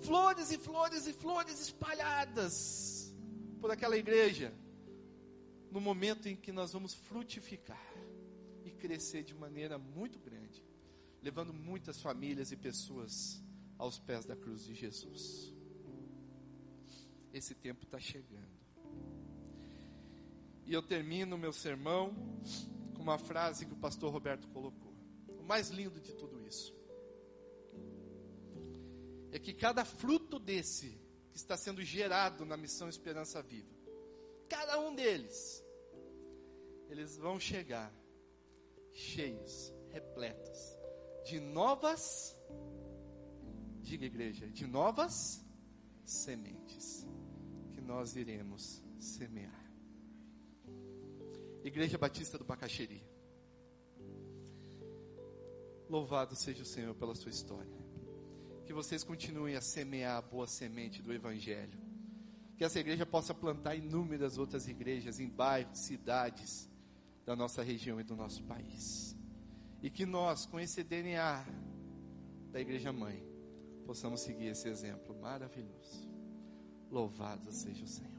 [0.00, 3.14] Flores e flores e flores espalhadas
[3.60, 4.52] por aquela igreja.
[5.70, 7.94] No momento em que nós vamos frutificar
[8.64, 10.64] e crescer de maneira muito grande,
[11.22, 13.42] levando muitas famílias e pessoas
[13.78, 15.53] aos pés da cruz de Jesus.
[17.34, 18.54] Esse tempo está chegando.
[20.64, 22.14] E eu termino meu sermão
[22.94, 24.94] com uma frase que o pastor Roberto colocou.
[25.40, 26.72] O mais lindo de tudo isso
[29.32, 30.96] é que cada fruto desse
[31.32, 33.74] que está sendo gerado na missão Esperança Viva,
[34.48, 35.60] cada um deles,
[36.88, 37.92] eles vão chegar
[38.92, 40.78] cheios, repletos
[41.24, 42.38] de novas,
[43.82, 45.44] diga igreja, de novas
[46.04, 47.04] sementes
[47.84, 49.64] nós iremos semear.
[51.62, 53.02] Igreja Batista do Bacaxeri.
[55.88, 57.84] Louvado seja o Senhor pela sua história.
[58.64, 61.78] Que vocês continuem a semear a boa semente do Evangelho.
[62.56, 66.70] Que essa igreja possa plantar inúmeras outras igrejas em bairros, cidades
[67.24, 69.16] da nossa região e do nosso país.
[69.82, 71.44] E que nós, com esse DNA
[72.50, 73.22] da Igreja Mãe,
[73.84, 76.13] possamos seguir esse exemplo maravilhoso.
[76.94, 78.12] Louvado seja o Senhor.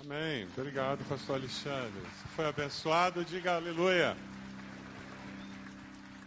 [0.00, 0.48] Amém.
[0.56, 2.00] Obrigado, pastor Alexandre.
[2.20, 4.16] Se foi abençoado, diga aleluia.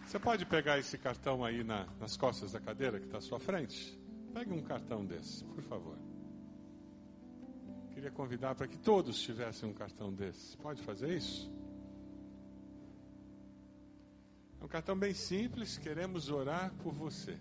[0.08, 3.38] Você pode pegar esse cartão aí na, nas costas da cadeira que está à sua
[3.38, 4.00] frente?
[4.34, 5.98] Pegue um cartão desse, por favor.
[7.94, 10.56] Queria convidar para que todos tivessem um cartão desse.
[10.56, 11.52] Pode fazer isso?
[14.62, 17.38] É um cartão bem simples, queremos orar por você.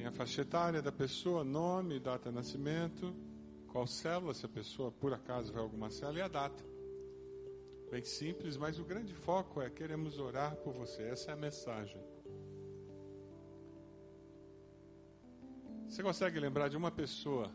[0.00, 3.14] Tem a faixa etária da pessoa, nome, data de nascimento
[3.68, 6.64] qual célula, se a pessoa por acaso vai alguma célula, e a data.
[7.90, 11.02] Bem simples, mas o grande foco é queremos orar por você.
[11.02, 12.02] Essa é a mensagem.
[15.86, 17.52] Você consegue lembrar de uma pessoa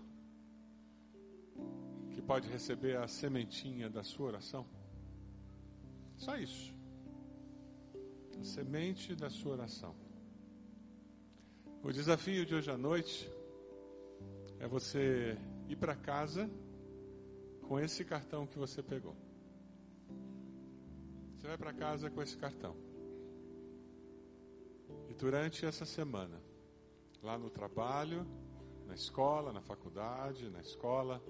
[2.11, 4.67] que pode receber a sementinha da sua oração?
[6.15, 6.71] Só isso.
[8.39, 10.04] A semente da sua oração.
[11.85, 13.31] O desafio de hoje à noite
[14.59, 15.37] é você
[15.69, 16.49] ir para casa
[17.61, 19.15] com esse cartão que você pegou.
[21.37, 22.75] Você vai para casa com esse cartão.
[25.07, 26.41] E durante essa semana,
[27.21, 28.25] lá no trabalho,
[28.87, 31.21] na escola, na faculdade, na escola,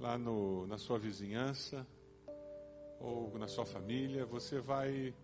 [0.00, 1.86] lá no, na sua vizinhança
[2.98, 5.14] ou na sua família, você vai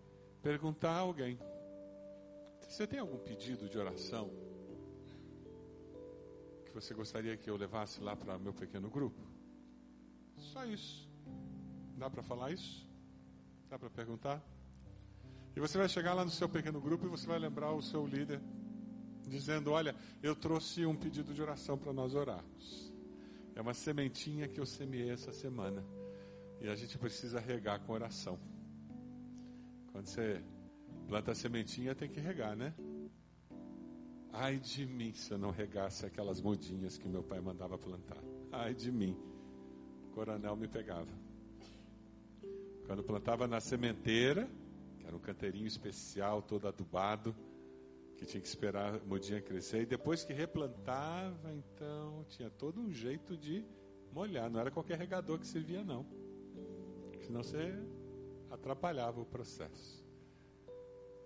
[0.43, 1.39] perguntar a alguém:
[2.59, 4.50] Você tem algum pedido de oração
[6.71, 9.21] que você gostaria que eu levasse lá para meu pequeno grupo?
[10.37, 11.07] Só isso.
[11.97, 12.87] Dá para falar isso?
[13.69, 14.41] Dá para perguntar?
[15.55, 18.07] E você vai chegar lá no seu pequeno grupo e você vai lembrar o seu
[18.07, 18.41] líder,
[19.27, 19.93] dizendo: Olha,
[20.23, 22.93] eu trouxe um pedido de oração para nós orarmos.
[23.53, 25.83] É uma sementinha que eu semeei essa semana.
[26.61, 28.39] E a gente precisa regar com oração.
[29.91, 30.41] Quando você
[31.07, 32.73] planta a sementinha, tem que regar, né?
[34.33, 38.23] Ai de mim se eu não regasse aquelas mudinhas que meu pai mandava plantar.
[38.51, 39.17] Ai de mim.
[40.07, 41.11] O coronel me pegava.
[42.85, 44.49] Quando plantava na sementeira,
[44.99, 47.35] que era um canteirinho especial, todo adubado,
[48.17, 52.91] que tinha que esperar a mudinha crescer, e depois que replantava, então tinha todo um
[52.91, 53.65] jeito de
[54.11, 54.49] molhar.
[54.49, 56.05] Não era qualquer regador que servia, não.
[57.21, 57.73] Senão você
[58.49, 60.05] atrapalhava o processo.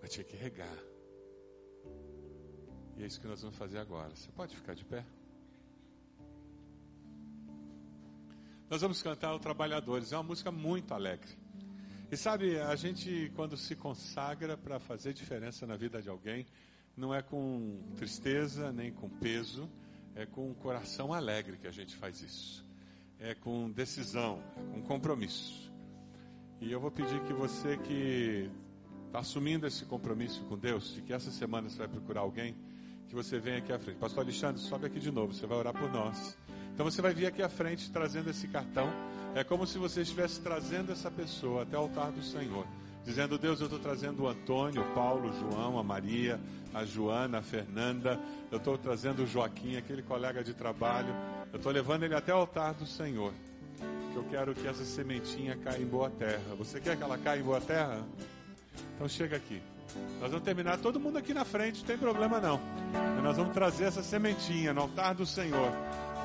[0.00, 0.95] Mas tinha que regar.
[2.96, 4.14] E é isso que nós vamos fazer agora.
[4.14, 5.04] Você pode ficar de pé?
[8.68, 10.12] Nós vamos cantar o Trabalhadores.
[10.12, 11.30] É uma música muito alegre.
[12.10, 16.46] E sabe, a gente, quando se consagra para fazer diferença na vida de alguém,
[16.96, 19.68] não é com tristeza nem com peso,
[20.14, 22.64] é com um coração alegre que a gente faz isso.
[23.18, 25.72] É com decisão, é com compromisso.
[26.60, 28.50] E eu vou pedir que você que
[29.06, 32.56] está assumindo esse compromisso com Deus, de que essa semana você vai procurar alguém,
[33.08, 33.98] que você venha aqui à frente.
[33.98, 36.36] Pastor Alexandre, sobe aqui de novo, você vai orar por nós.
[36.74, 38.88] Então você vai vir aqui à frente trazendo esse cartão.
[39.34, 42.66] É como se você estivesse trazendo essa pessoa até o altar do Senhor.
[43.04, 46.40] Dizendo, Deus, eu estou trazendo o Antônio, o Paulo, o João, a Maria,
[46.74, 48.18] a Joana, a Fernanda.
[48.50, 51.14] Eu estou trazendo o Joaquim, aquele colega de trabalho.
[51.52, 53.32] Eu estou levando ele até o altar do Senhor.
[54.12, 56.54] Que eu quero que essa sementinha caia em boa terra.
[56.58, 58.04] Você quer que ela caia em boa terra?
[58.96, 59.62] Então chega aqui.
[60.20, 62.60] Nós vamos terminar todo mundo aqui na frente, não tem problema não.
[62.92, 65.70] Mas nós vamos trazer essa sementinha no altar do Senhor.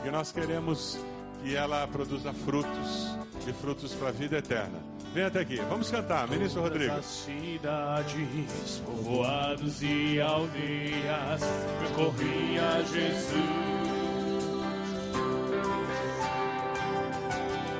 [0.05, 0.99] E nós queremos
[1.43, 3.15] que ela produza frutos
[3.47, 4.79] e frutos para a vida eterna.
[5.13, 6.91] Vem até aqui, vamos cantar, Ministro Rodrigo.
[6.91, 11.41] Todas as cidades, povoados e aldeias,
[11.79, 13.71] percorria Jesus.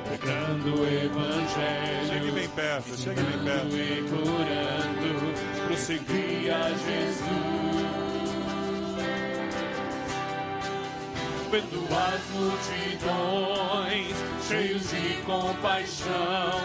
[0.08, 2.08] Pregando o evangelho.
[2.08, 3.78] Chegue bem perto, chegue bem perto.
[3.78, 7.22] E curando, prosseguia Jesus.
[11.49, 14.15] Vendo as multidões,
[14.47, 16.59] cheios de compaixão,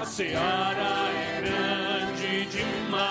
[0.00, 3.09] a seara é grande demais.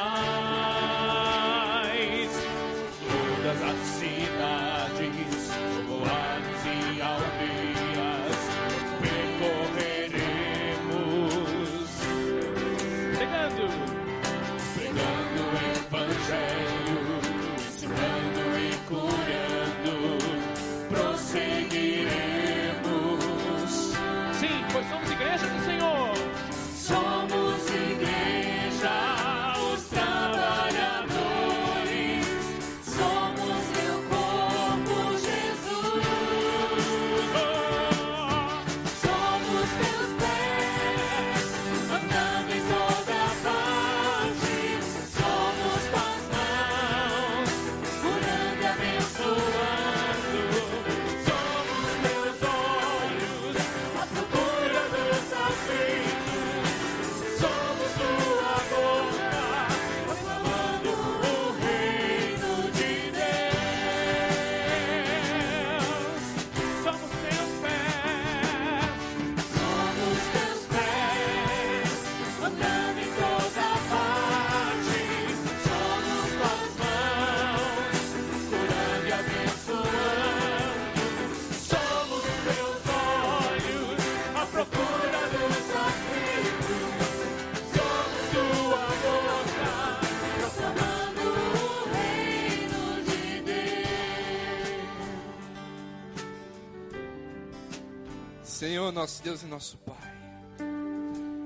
[98.59, 100.13] Senhor, nosso Deus e nosso Pai,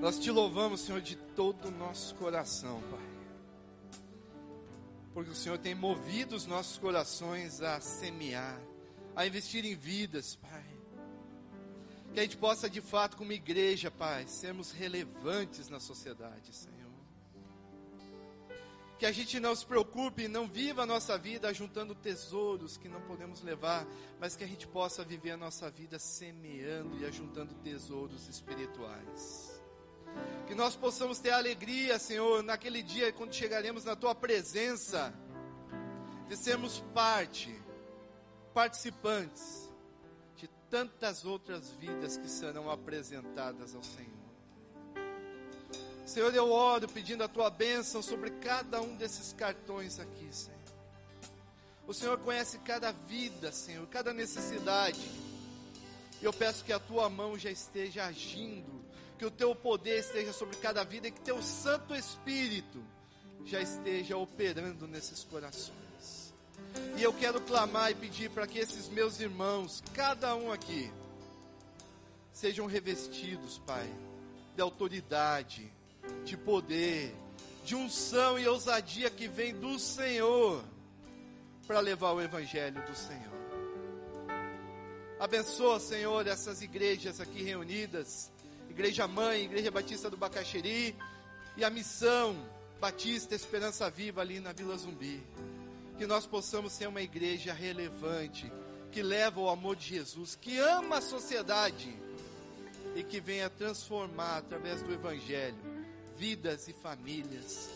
[0.02, 4.02] nós te louvamos, Senhor, de todo o nosso coração, Pai.
[5.14, 8.60] Porque o Senhor tem movido os nossos corações a semear,
[9.16, 10.66] a investir em vidas, Pai.
[12.16, 16.83] Que a gente possa, de fato, como igreja, Pai, sermos relevantes na sociedade, Senhor.
[19.04, 23.02] Que a gente não se preocupe, não viva a nossa vida juntando tesouros que não
[23.02, 23.86] podemos levar,
[24.18, 29.62] mas que a gente possa viver a nossa vida semeando e ajuntando tesouros espirituais.
[30.48, 35.14] Que nós possamos ter alegria, Senhor, naquele dia quando chegaremos na tua presença,
[36.30, 37.54] de sermos parte,
[38.54, 39.70] participantes
[40.38, 44.13] de tantas outras vidas que serão apresentadas ao Senhor.
[46.06, 50.60] Senhor, eu oro pedindo a tua bênção sobre cada um desses cartões aqui, Senhor.
[51.88, 55.00] O Senhor conhece cada vida, Senhor, cada necessidade.
[56.22, 58.84] Eu peço que a tua mão já esteja agindo,
[59.18, 62.84] que o teu poder esteja sobre cada vida e que teu Santo Espírito
[63.46, 66.34] já esteja operando nesses corações.
[66.98, 70.92] E eu quero clamar e pedir para que esses meus irmãos, cada um aqui,
[72.32, 73.88] sejam revestidos, Pai,
[74.56, 75.72] de autoridade,
[76.24, 77.16] de poder,
[77.64, 80.64] de unção e ousadia que vem do Senhor
[81.66, 83.34] para levar o Evangelho do Senhor.
[85.20, 88.30] Abençoa, Senhor, essas igrejas aqui reunidas,
[88.70, 90.96] Igreja Mãe, Igreja Batista do Bacaxeri
[91.56, 92.36] e a Missão
[92.80, 95.24] Batista Esperança Viva ali na Vila Zumbi.
[95.98, 98.52] Que nós possamos ser uma igreja relevante,
[98.92, 101.96] que leva o amor de Jesus, que ama a sociedade
[102.96, 105.73] e que venha transformar através do Evangelho
[106.24, 107.70] vidas e famílias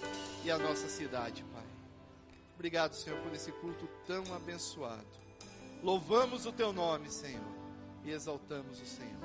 [0.46, 1.66] e a nossa cidade, Pai.
[2.56, 5.06] Obrigado, Senhor, por esse culto tão abençoado.
[5.84, 7.44] Louvamos o teu nome, Senhor,
[8.06, 9.20] e exaltamos o Senhor.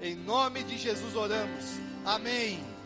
[0.00, 1.64] Em nome de Jesus oramos.
[2.04, 2.71] Amém.